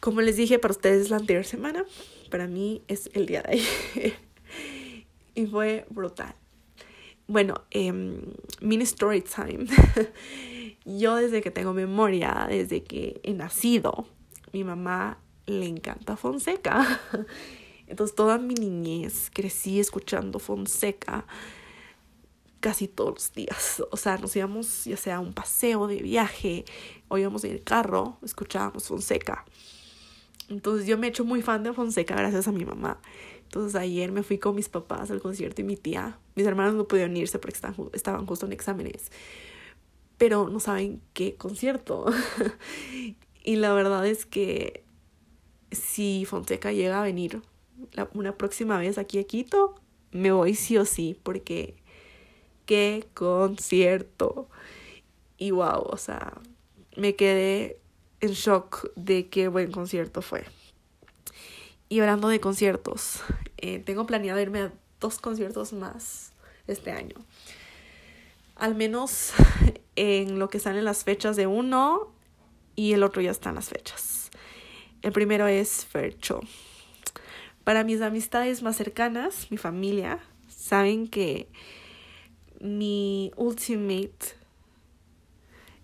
Como 0.00 0.20
les 0.20 0.36
dije 0.36 0.58
para 0.58 0.72
ustedes 0.72 1.10
la 1.10 1.16
anterior 1.16 1.44
semana, 1.44 1.84
para 2.28 2.46
mí 2.46 2.82
es 2.88 3.10
el 3.14 3.26
día 3.26 3.42
de 3.42 3.52
ayer. 3.52 4.14
y 5.34 5.46
fue 5.46 5.86
brutal. 5.90 6.34
Bueno, 7.28 7.62
eh, 7.70 7.92
mini 8.60 8.84
story 8.84 9.22
time. 9.22 9.66
Yo 10.84 11.16
desde 11.16 11.42
que 11.42 11.50
tengo 11.50 11.72
memoria, 11.72 12.46
desde 12.48 12.84
que 12.84 13.20
he 13.24 13.32
nacido, 13.32 14.06
mi 14.52 14.62
mamá 14.62 15.18
le 15.46 15.66
encanta 15.66 16.16
Fonseca. 16.16 17.00
Entonces 17.88 18.14
toda 18.14 18.38
mi 18.38 18.54
niñez 18.54 19.30
crecí 19.32 19.80
escuchando 19.80 20.38
Fonseca 20.38 21.26
casi 22.60 22.88
todos 22.88 23.14
los 23.14 23.32
días. 23.32 23.82
O 23.90 23.96
sea, 23.96 24.18
nos 24.18 24.34
íbamos 24.34 24.84
ya 24.84 24.96
sea 24.96 25.16
a 25.16 25.20
un 25.20 25.32
paseo 25.32 25.86
de 25.86 26.02
viaje 26.02 26.64
o 27.08 27.18
íbamos 27.18 27.44
en 27.44 27.52
el 27.52 27.62
carro, 27.62 28.18
escuchábamos 28.22 28.88
Fonseca. 28.88 29.44
Entonces 30.48 30.86
yo 30.86 30.96
me 30.96 31.06
he 31.06 31.10
hecho 31.10 31.24
muy 31.24 31.42
fan 31.42 31.62
de 31.62 31.72
Fonseca 31.72 32.14
gracias 32.14 32.46
a 32.48 32.52
mi 32.52 32.64
mamá. 32.64 33.00
Entonces 33.42 33.74
ayer 33.74 34.12
me 34.12 34.22
fui 34.22 34.38
con 34.38 34.54
mis 34.54 34.68
papás 34.68 35.10
al 35.10 35.20
concierto 35.20 35.60
y 35.60 35.64
mi 35.64 35.76
tía. 35.76 36.18
Mis 36.34 36.46
hermanos 36.46 36.74
no 36.74 36.86
pudieron 36.86 37.16
irse 37.16 37.38
porque 37.38 37.58
estaban 37.92 38.26
justo 38.26 38.46
en 38.46 38.52
exámenes. 38.52 39.10
Pero 40.18 40.48
no 40.48 40.60
saben 40.60 41.00
qué 41.12 41.34
concierto. 41.36 42.06
y 43.44 43.56
la 43.56 43.72
verdad 43.72 44.06
es 44.06 44.26
que 44.26 44.84
si 45.70 46.24
Fonseca 46.26 46.72
llega 46.72 47.00
a 47.00 47.04
venir 47.04 47.42
una 48.14 48.36
próxima 48.36 48.78
vez 48.78 48.98
aquí 48.98 49.18
a 49.18 49.24
Quito, 49.24 49.74
me 50.12 50.32
voy 50.32 50.54
sí 50.54 50.76
o 50.78 50.84
sí 50.84 51.18
porque 51.22 51.76
qué 52.66 53.06
concierto. 53.14 54.48
Y 55.38 55.50
wow, 55.50 55.82
o 55.82 55.96
sea, 55.96 56.40
me 56.96 57.14
quedé 57.14 57.78
en 58.20 58.30
shock 58.30 58.90
de 58.96 59.28
qué 59.28 59.48
buen 59.48 59.70
concierto 59.70 60.22
fue. 60.22 60.44
Y 61.88 62.00
hablando 62.00 62.28
de 62.28 62.40
conciertos, 62.40 63.20
eh, 63.58 63.78
tengo 63.78 64.06
planeado 64.06 64.40
irme 64.40 64.60
a 64.60 64.72
dos 65.00 65.18
conciertos 65.18 65.72
más 65.72 66.32
este 66.66 66.90
año. 66.90 67.16
Al 68.56 68.74
menos 68.74 69.32
en 69.96 70.38
lo 70.38 70.48
que 70.48 70.58
salen 70.58 70.84
las 70.84 71.04
fechas 71.04 71.36
de 71.36 71.46
uno 71.46 72.12
y 72.74 72.92
el 72.92 73.02
otro 73.02 73.22
ya 73.22 73.30
están 73.30 73.54
las 73.54 73.68
fechas. 73.68 74.30
El 75.02 75.12
primero 75.12 75.46
es 75.46 75.84
Fercho. 75.84 76.40
Para 77.64 77.84
mis 77.84 78.00
amistades 78.00 78.62
más 78.62 78.76
cercanas, 78.76 79.50
mi 79.50 79.56
familia, 79.56 80.20
saben 80.48 81.08
que 81.08 81.48
mi 82.60 83.30
ultimate 83.36 84.36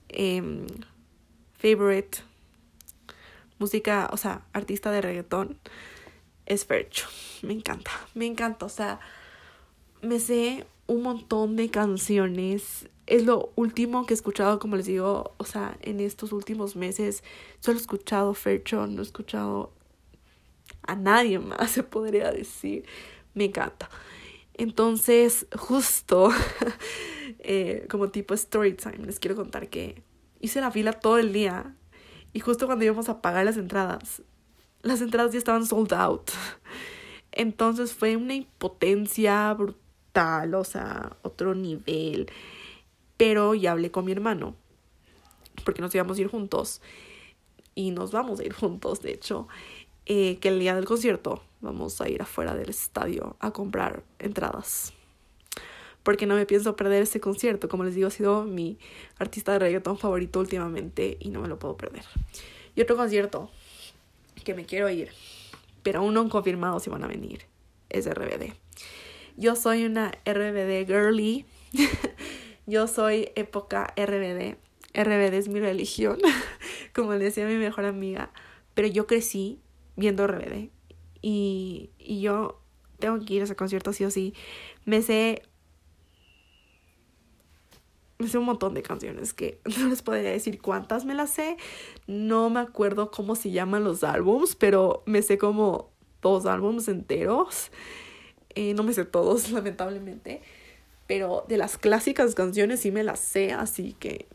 eh, 0.08 0.66
favorite 1.62 2.18
música, 3.60 4.10
o 4.12 4.16
sea, 4.16 4.44
artista 4.52 4.90
de 4.90 5.00
reggaetón 5.00 5.58
es 6.44 6.66
Fercho. 6.66 7.06
Me 7.42 7.52
encanta, 7.52 7.92
me 8.14 8.26
encanta, 8.26 8.66
o 8.66 8.68
sea, 8.68 8.98
me 10.02 10.18
sé 10.18 10.66
un 10.88 11.02
montón 11.02 11.54
de 11.54 11.70
canciones. 11.70 12.88
Es 13.06 13.24
lo 13.24 13.52
último 13.54 14.04
que 14.06 14.14
he 14.14 14.16
escuchado, 14.16 14.58
como 14.58 14.74
les 14.76 14.86
digo, 14.86 15.34
o 15.36 15.44
sea, 15.44 15.78
en 15.82 16.00
estos 16.00 16.32
últimos 16.32 16.74
meses 16.74 17.22
solo 17.60 17.78
he 17.78 17.80
escuchado 17.80 18.34
Fercho, 18.34 18.88
no 18.88 19.00
he 19.00 19.04
escuchado 19.04 19.72
a 20.82 20.96
nadie 20.96 21.38
más, 21.38 21.70
se 21.70 21.84
podría 21.84 22.32
decir. 22.32 22.84
Me 23.34 23.44
encanta. 23.44 23.88
Entonces, 24.54 25.46
justo 25.56 26.30
eh, 27.38 27.86
como 27.88 28.10
tipo 28.10 28.34
story 28.34 28.74
time, 28.74 29.06
les 29.06 29.20
quiero 29.20 29.36
contar 29.36 29.68
que 29.68 30.02
hice 30.42 30.60
la 30.60 30.70
fila 30.70 30.92
todo 30.92 31.16
el 31.16 31.32
día 31.32 31.74
y 32.34 32.40
justo 32.40 32.66
cuando 32.66 32.84
íbamos 32.84 33.08
a 33.08 33.22
pagar 33.22 33.46
las 33.46 33.56
entradas, 33.56 34.22
las 34.82 35.00
entradas 35.00 35.32
ya 35.32 35.38
estaban 35.38 35.64
sold 35.64 35.94
out. 35.94 36.30
Entonces 37.32 37.94
fue 37.94 38.16
una 38.16 38.34
impotencia 38.34 39.54
brutal, 39.54 40.54
o 40.54 40.64
sea, 40.64 41.16
otro 41.22 41.54
nivel. 41.54 42.30
Pero 43.16 43.54
ya 43.54 43.72
hablé 43.72 43.90
con 43.90 44.04
mi 44.04 44.12
hermano, 44.12 44.56
porque 45.64 45.80
nos 45.80 45.94
íbamos 45.94 46.18
a 46.18 46.20
ir 46.20 46.28
juntos. 46.28 46.82
Y 47.74 47.92
nos 47.92 48.12
vamos 48.12 48.40
a 48.40 48.44
ir 48.44 48.52
juntos, 48.52 49.00
de 49.00 49.12
hecho, 49.12 49.48
eh, 50.04 50.38
que 50.40 50.48
el 50.48 50.58
día 50.58 50.74
del 50.74 50.84
concierto 50.84 51.42
vamos 51.60 52.00
a 52.00 52.08
ir 52.08 52.20
afuera 52.20 52.54
del 52.54 52.68
estadio 52.68 53.36
a 53.40 53.52
comprar 53.52 54.02
entradas 54.18 54.92
porque 56.02 56.26
no 56.26 56.34
me 56.34 56.46
pienso 56.46 56.76
perder 56.76 57.02
ese 57.02 57.20
concierto. 57.20 57.68
Como 57.68 57.84
les 57.84 57.94
digo, 57.94 58.08
ha 58.08 58.10
sido 58.10 58.44
mi 58.44 58.78
artista 59.18 59.52
de 59.52 59.60
reggaetón 59.60 59.98
favorito 59.98 60.40
últimamente 60.40 61.16
y 61.20 61.30
no 61.30 61.40
me 61.40 61.48
lo 61.48 61.58
puedo 61.58 61.76
perder. 61.76 62.04
Y 62.74 62.80
otro 62.80 62.96
concierto 62.96 63.50
que 64.44 64.54
me 64.54 64.64
quiero 64.64 64.88
ir, 64.88 65.10
pero 65.82 66.00
aún 66.00 66.14
no 66.14 66.20
han 66.20 66.28
confirmado 66.28 66.80
si 66.80 66.90
van 66.90 67.04
a 67.04 67.06
venir, 67.06 67.42
es 67.90 68.06
RBD. 68.06 68.52
Yo 69.36 69.56
soy 69.56 69.84
una 69.84 70.12
RBD 70.24 70.86
girly. 70.86 71.46
Yo 72.66 72.86
soy 72.86 73.30
época 73.34 73.92
RBD. 73.96 74.56
RBD 74.94 75.34
es 75.34 75.48
mi 75.48 75.58
religión, 75.58 76.18
como 76.94 77.12
decía 77.12 77.46
mi 77.46 77.56
mejor 77.56 77.86
amiga. 77.86 78.30
Pero 78.74 78.88
yo 78.88 79.06
crecí 79.06 79.58
viendo 79.96 80.26
RBD. 80.26 80.68
Y, 81.22 81.90
y 81.98 82.20
yo 82.20 82.60
tengo 82.98 83.18
que 83.24 83.34
ir 83.34 83.40
a 83.42 83.44
ese 83.44 83.56
concierto 83.56 83.92
sí 83.92 84.04
o 84.04 84.10
sí. 84.10 84.34
Me 84.84 85.02
sé 85.02 85.42
me 88.22 88.28
sé 88.28 88.38
un 88.38 88.44
montón 88.44 88.74
de 88.74 88.82
canciones 88.82 89.34
que 89.34 89.60
no 89.78 89.88
les 89.88 90.02
podría 90.02 90.30
decir 90.30 90.60
cuántas 90.60 91.04
me 91.04 91.14
las 91.14 91.30
sé. 91.30 91.56
No 92.06 92.50
me 92.50 92.60
acuerdo 92.60 93.10
cómo 93.10 93.34
se 93.34 93.50
llaman 93.50 93.84
los 93.84 94.04
álbums, 94.04 94.56
pero 94.56 95.02
me 95.06 95.22
sé 95.22 95.38
como 95.38 95.90
dos 96.22 96.46
álbums 96.46 96.88
enteros. 96.88 97.70
Eh, 98.54 98.74
no 98.74 98.82
me 98.82 98.92
sé 98.92 99.04
todos, 99.04 99.50
lamentablemente. 99.52 100.42
Pero 101.06 101.44
de 101.48 101.58
las 101.58 101.76
clásicas 101.76 102.34
canciones 102.34 102.80
sí 102.80 102.90
me 102.90 103.02
las 103.02 103.20
sé, 103.20 103.52
así 103.52 103.94
que 103.98 104.26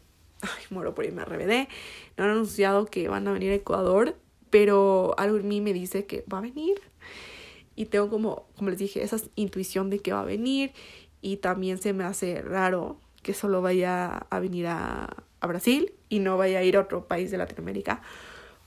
ay, 0.42 0.64
muero 0.70 0.94
por 0.94 1.06
irme 1.06 1.22
a 1.22 1.26
RBD. 1.26 1.68
No 2.18 2.26
han 2.26 2.32
anunciado 2.32 2.86
que 2.86 3.08
van 3.08 3.28
a 3.28 3.32
venir 3.32 3.52
a 3.52 3.56
Ecuador, 3.56 4.16
pero 4.50 5.16
algo 5.18 5.38
en 5.38 5.48
mí 5.48 5.62
me 5.62 5.74
dice 5.74 6.06
que 6.06 6.24
va 6.32 6.40
a 6.40 6.42
venir. 6.42 6.82
Y 7.76 7.86
tengo 7.86 8.10
como, 8.10 8.48
como 8.56 8.70
les 8.70 8.80
dije, 8.80 9.04
esa 9.04 9.18
intuición 9.36 9.90
de 9.90 10.00
que 10.00 10.14
va 10.14 10.22
a 10.22 10.26
venir. 10.26 10.72
Y 11.22 11.38
también 11.38 11.80
se 11.80 11.94
me 11.94 12.04
hace 12.04 12.42
raro 12.42 13.00
que 13.28 13.34
solo 13.34 13.62
vaya 13.62 14.26
a 14.30 14.40
venir 14.40 14.68
a, 14.68 15.14
Brasil 15.42 15.94
y 16.10 16.20
no 16.20 16.38
vaya 16.38 16.60
a 16.60 16.64
ir 16.64 16.78
a 16.78 16.82
otro 16.82 17.08
país 17.08 17.30
de 17.30 17.38
Latinoamérica, 17.38 18.02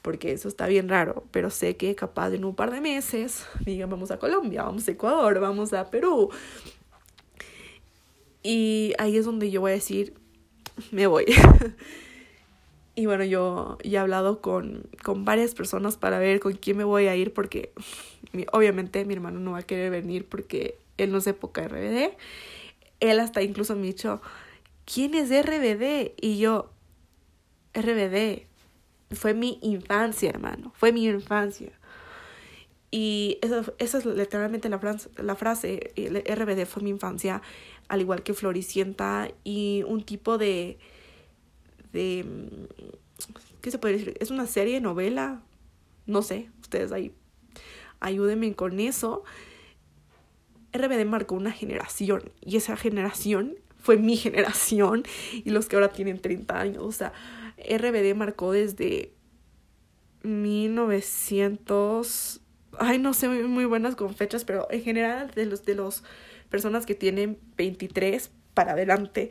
porque 0.02 0.32
eso 0.32 0.48
está 0.48 0.66
bien 0.66 0.88
raro, 0.88 1.24
pero 1.30 1.50
sé 1.50 1.76
que 1.76 1.94
capaz 1.94 2.32
en 2.32 2.44
un 2.44 2.54
par 2.54 2.70
de 2.70 2.80
meses 2.80 3.46
digan 3.64 3.88
vamos 3.88 4.10
a 4.10 4.18
Colombia, 4.18 4.62
vamos 4.62 4.86
a 4.86 4.90
Ecuador, 4.90 5.40
vamos 5.40 5.72
a 5.72 5.90
Perú. 5.90 6.30
Y 8.42 8.92
ahí 8.98 9.16
es 9.16 9.24
donde 9.24 9.50
yo 9.50 9.62
voy 9.62 9.72
a 9.72 9.74
decir, 9.74 10.14
me 10.90 11.06
voy. 11.06 11.24
y 12.94 13.06
bueno, 13.06 13.24
yo 13.24 13.78
ya 13.82 14.00
he 14.00 14.02
hablado 14.02 14.42
con, 14.42 14.84
con 15.02 15.24
varias 15.24 15.54
personas 15.54 15.96
para 15.96 16.18
ver 16.18 16.38
con 16.38 16.52
quién 16.52 16.76
me 16.76 16.84
voy 16.84 17.06
a 17.06 17.16
ir, 17.16 17.32
porque 17.32 17.72
obviamente 18.52 19.06
mi 19.06 19.14
hermano 19.14 19.40
no 19.40 19.52
va 19.52 19.58
a 19.60 19.62
querer 19.62 19.90
venir 19.90 20.26
porque 20.26 20.76
él 20.98 21.12
no 21.12 21.18
es 21.18 21.26
época 21.26 21.66
RBD. 21.66 22.12
Él 23.00 23.20
hasta 23.20 23.42
incluso 23.42 23.74
me 23.74 23.82
ha 23.82 23.84
dicho, 23.86 24.20
¿quién 24.92 25.14
es 25.14 25.30
RBD? 25.30 26.12
Y 26.20 26.38
yo, 26.38 26.70
RBD, 27.74 28.46
fue 29.12 29.34
mi 29.34 29.58
infancia, 29.62 30.30
hermano, 30.30 30.72
fue 30.76 30.92
mi 30.92 31.06
infancia. 31.06 31.72
Y 32.90 33.38
eso, 33.42 33.72
esa 33.78 33.98
es 33.98 34.04
literalmente 34.04 34.68
la, 34.68 34.78
frase, 34.78 35.10
la 35.16 35.36
frase, 35.36 35.92
RBD 35.96 36.66
fue 36.66 36.82
mi 36.82 36.90
infancia, 36.90 37.40
al 37.88 38.00
igual 38.00 38.22
que 38.22 38.34
Floricienta, 38.34 39.28
y 39.44 39.84
un 39.86 40.02
tipo 40.02 40.38
de, 40.38 40.78
de, 41.92 42.24
¿qué 43.60 43.70
se 43.70 43.78
puede 43.78 43.98
decir? 43.98 44.16
Es 44.18 44.30
una 44.30 44.46
serie, 44.46 44.80
novela, 44.80 45.42
no 46.06 46.22
sé, 46.22 46.50
ustedes 46.60 46.90
ahí 46.90 47.14
ayúdenme 48.00 48.54
con 48.54 48.80
eso. 48.80 49.22
RBD 50.72 51.04
marcó 51.04 51.34
una 51.34 51.52
generación 51.52 52.32
y 52.40 52.56
esa 52.56 52.76
generación 52.76 53.56
fue 53.80 53.96
mi 53.96 54.16
generación 54.16 55.02
y 55.32 55.50
los 55.50 55.66
que 55.66 55.76
ahora 55.76 55.88
tienen 55.88 56.20
30 56.20 56.58
años. 56.58 56.84
O 56.84 56.92
sea, 56.92 57.12
RBD 57.58 58.14
marcó 58.14 58.52
desde 58.52 59.12
1900... 60.22 62.40
Ay, 62.78 62.98
no 62.98 63.14
sé 63.14 63.28
muy, 63.28 63.64
buenas 63.64 63.96
con 63.96 64.14
fechas, 64.14 64.44
pero 64.44 64.68
en 64.70 64.82
general 64.82 65.32
de 65.32 65.44
los 65.44 65.64
de 65.64 65.74
los 65.74 66.04
personas 66.48 66.86
que 66.86 66.94
tienen 66.94 67.38
23 67.56 68.30
para 68.54 68.72
adelante. 68.72 69.30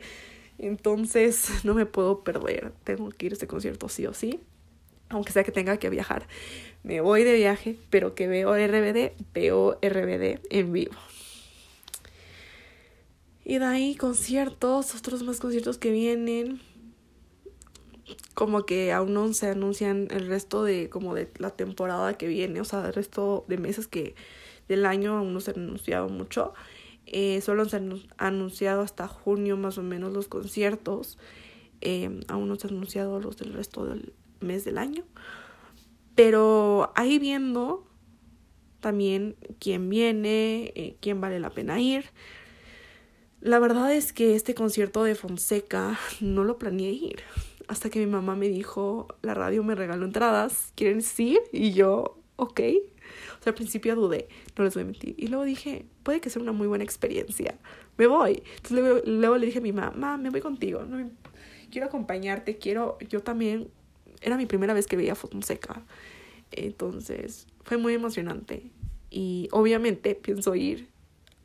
Entonces 0.58 1.48
no 1.64 1.74
me 1.74 1.86
puedo 1.86 2.22
perder. 2.22 2.72
Tengo 2.84 3.08
que 3.10 3.26
ir 3.26 3.32
a 3.32 3.34
este 3.34 3.46
concierto 3.46 3.88
sí 3.88 4.06
o 4.06 4.14
sí. 4.14 4.40
Aunque 5.08 5.32
sea 5.32 5.42
que 5.42 5.52
tenga 5.52 5.78
que 5.78 5.90
viajar. 5.90 6.28
Me 6.82 7.00
voy 7.00 7.24
de 7.24 7.34
viaje, 7.34 7.76
pero 7.90 8.14
que 8.14 8.28
veo 8.28 8.54
RBD, 8.54 9.12
veo 9.34 9.78
RBD 9.82 10.40
en 10.50 10.72
vivo. 10.72 10.92
Y 13.50 13.58
de 13.58 13.64
ahí 13.64 13.96
conciertos, 13.96 14.94
otros 14.94 15.24
más 15.24 15.40
conciertos 15.40 15.76
que 15.76 15.90
vienen. 15.90 16.60
Como 18.32 18.64
que 18.64 18.92
aún 18.92 19.12
no 19.12 19.32
se 19.32 19.48
anuncian 19.48 20.06
el 20.12 20.28
resto 20.28 20.62
de 20.62 20.88
como 20.88 21.16
de 21.16 21.28
la 21.38 21.50
temporada 21.50 22.16
que 22.16 22.28
viene, 22.28 22.60
o 22.60 22.64
sea, 22.64 22.86
el 22.86 22.94
resto 22.94 23.44
de 23.48 23.58
meses 23.58 23.88
que 23.88 24.14
del 24.68 24.86
año 24.86 25.16
aún 25.16 25.34
no 25.34 25.40
se 25.40 25.50
han 25.50 25.64
anunciado 25.64 26.08
mucho. 26.08 26.54
Eh, 27.06 27.40
solo 27.40 27.64
se 27.64 27.78
han 27.78 28.00
anunciado 28.18 28.82
hasta 28.82 29.08
junio 29.08 29.56
más 29.56 29.78
o 29.78 29.82
menos 29.82 30.12
los 30.12 30.28
conciertos. 30.28 31.18
Eh, 31.80 32.20
aún 32.28 32.46
no 32.46 32.54
se 32.54 32.68
han 32.68 32.74
anunciado 32.74 33.18
los 33.18 33.36
del 33.36 33.52
resto 33.52 33.84
del 33.84 34.12
mes 34.38 34.64
del 34.64 34.78
año. 34.78 35.02
Pero 36.14 36.92
ahí 36.94 37.18
viendo 37.18 37.84
también 38.78 39.34
quién 39.58 39.90
viene, 39.90 40.72
eh, 40.76 40.96
quién 41.00 41.20
vale 41.20 41.40
la 41.40 41.50
pena 41.50 41.80
ir. 41.80 42.04
La 43.42 43.58
verdad 43.58 43.94
es 43.94 44.12
que 44.12 44.34
este 44.34 44.54
concierto 44.54 45.02
de 45.02 45.14
Fonseca 45.14 45.98
no 46.20 46.44
lo 46.44 46.58
planeé 46.58 46.90
ir. 46.90 47.20
Hasta 47.68 47.88
que 47.88 47.98
mi 47.98 48.06
mamá 48.06 48.36
me 48.36 48.48
dijo, 48.48 49.08
la 49.22 49.32
radio 49.32 49.64
me 49.64 49.74
regaló 49.74 50.04
entradas, 50.04 50.72
¿quieren 50.74 51.02
ir? 51.16 51.40
Y 51.50 51.72
yo, 51.72 52.18
ok. 52.36 52.60
O 53.38 53.42
sea, 53.42 53.52
al 53.52 53.54
principio 53.54 53.96
dudé, 53.96 54.28
no 54.58 54.64
les 54.64 54.74
voy 54.74 54.82
a 54.82 54.86
mentir. 54.86 55.14
Y 55.16 55.28
luego 55.28 55.44
dije, 55.44 55.86
puede 56.02 56.20
que 56.20 56.28
sea 56.28 56.42
una 56.42 56.52
muy 56.52 56.66
buena 56.66 56.84
experiencia. 56.84 57.58
Me 57.96 58.06
voy. 58.06 58.42
Entonces 58.56 59.06
luego, 59.06 59.38
le 59.38 59.46
dije 59.46 59.60
a 59.60 59.62
mi 59.62 59.72
mamá, 59.72 60.18
me 60.18 60.28
voy 60.28 60.42
contigo. 60.42 60.84
Quiero 61.70 61.86
acompañarte, 61.86 62.58
quiero, 62.58 62.98
yo 63.08 63.22
también, 63.22 63.70
era 64.20 64.36
mi 64.36 64.44
primera 64.44 64.74
vez 64.74 64.86
que 64.86 64.96
veía 64.96 65.14
Fonseca. 65.14 65.82
Entonces, 66.50 67.46
fue 67.62 67.78
muy 67.78 67.94
emocionante. 67.94 68.70
Y 69.08 69.48
obviamente 69.52 70.14
pienso 70.14 70.54
ir 70.54 70.88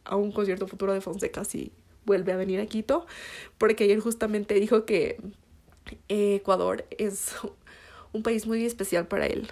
a 0.04 0.18
un 0.18 0.34
concierto 0.34 0.68
futuro 0.68 0.92
de 0.92 1.00
Fonseca 1.00 1.46
si 1.46 1.72
vuelve 2.06 2.32
a 2.32 2.38
venir 2.38 2.60
a 2.60 2.66
Quito, 2.66 3.06
porque 3.58 3.86
ayer 3.86 4.00
justamente 4.00 4.54
dijo 4.56 4.86
que 4.86 5.18
Ecuador 6.08 6.86
es 6.98 7.36
un 8.14 8.24
país 8.24 8.48
muy 8.48 8.66
especial 8.66 9.08
para 9.08 9.28
él, 9.28 9.48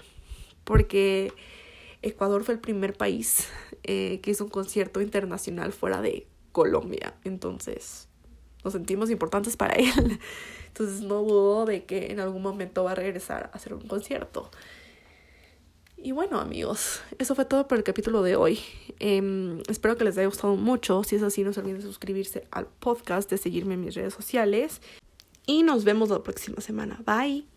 porque 0.63 1.33
Ecuador 2.01 2.43
fue 2.43 2.55
el 2.55 2.59
primer 2.59 2.93
país 2.93 3.47
eh, 3.83 4.19
que 4.21 4.31
hizo 4.31 4.43
un 4.43 4.49
concierto 4.49 5.01
internacional 5.01 5.73
fuera 5.73 6.01
de 6.01 6.27
Colombia, 6.51 7.15
entonces 7.23 8.07
nos 8.63 8.73
sentimos 8.73 9.09
importantes 9.09 9.57
para 9.57 9.73
él, 9.77 10.19
entonces 10.67 11.01
no 11.01 11.21
dudo 11.21 11.65
de 11.65 11.85
que 11.85 12.11
en 12.11 12.19
algún 12.19 12.41
momento 12.41 12.83
va 12.83 12.91
a 12.91 12.95
regresar 12.95 13.49
a 13.53 13.57
hacer 13.57 13.73
un 13.73 13.87
concierto. 13.87 14.49
Y 16.05 16.11
bueno 16.11 16.41
amigos, 16.41 16.99
eso 17.17 17.33
fue 17.33 17.45
todo 17.45 17.65
por 17.65 17.77
el 17.77 17.85
capítulo 17.85 18.23
de 18.23 18.35
hoy. 18.35 18.59
Em, 18.99 19.61
espero 19.69 19.95
que 19.95 20.03
les 20.03 20.17
haya 20.17 20.27
gustado 20.27 20.57
mucho. 20.57 21.01
Si 21.05 21.15
es 21.15 21.23
así, 21.23 21.45
no 21.45 21.53
se 21.53 21.61
olviden 21.61 21.79
de 21.79 21.85
suscribirse 21.85 22.45
al 22.51 22.67
podcast, 22.67 23.29
de 23.29 23.37
seguirme 23.37 23.75
en 23.75 23.85
mis 23.85 23.95
redes 23.95 24.13
sociales. 24.13 24.81
Y 25.45 25.63
nos 25.63 25.85
vemos 25.85 26.09
la 26.09 26.21
próxima 26.21 26.59
semana. 26.59 27.01
Bye. 27.05 27.52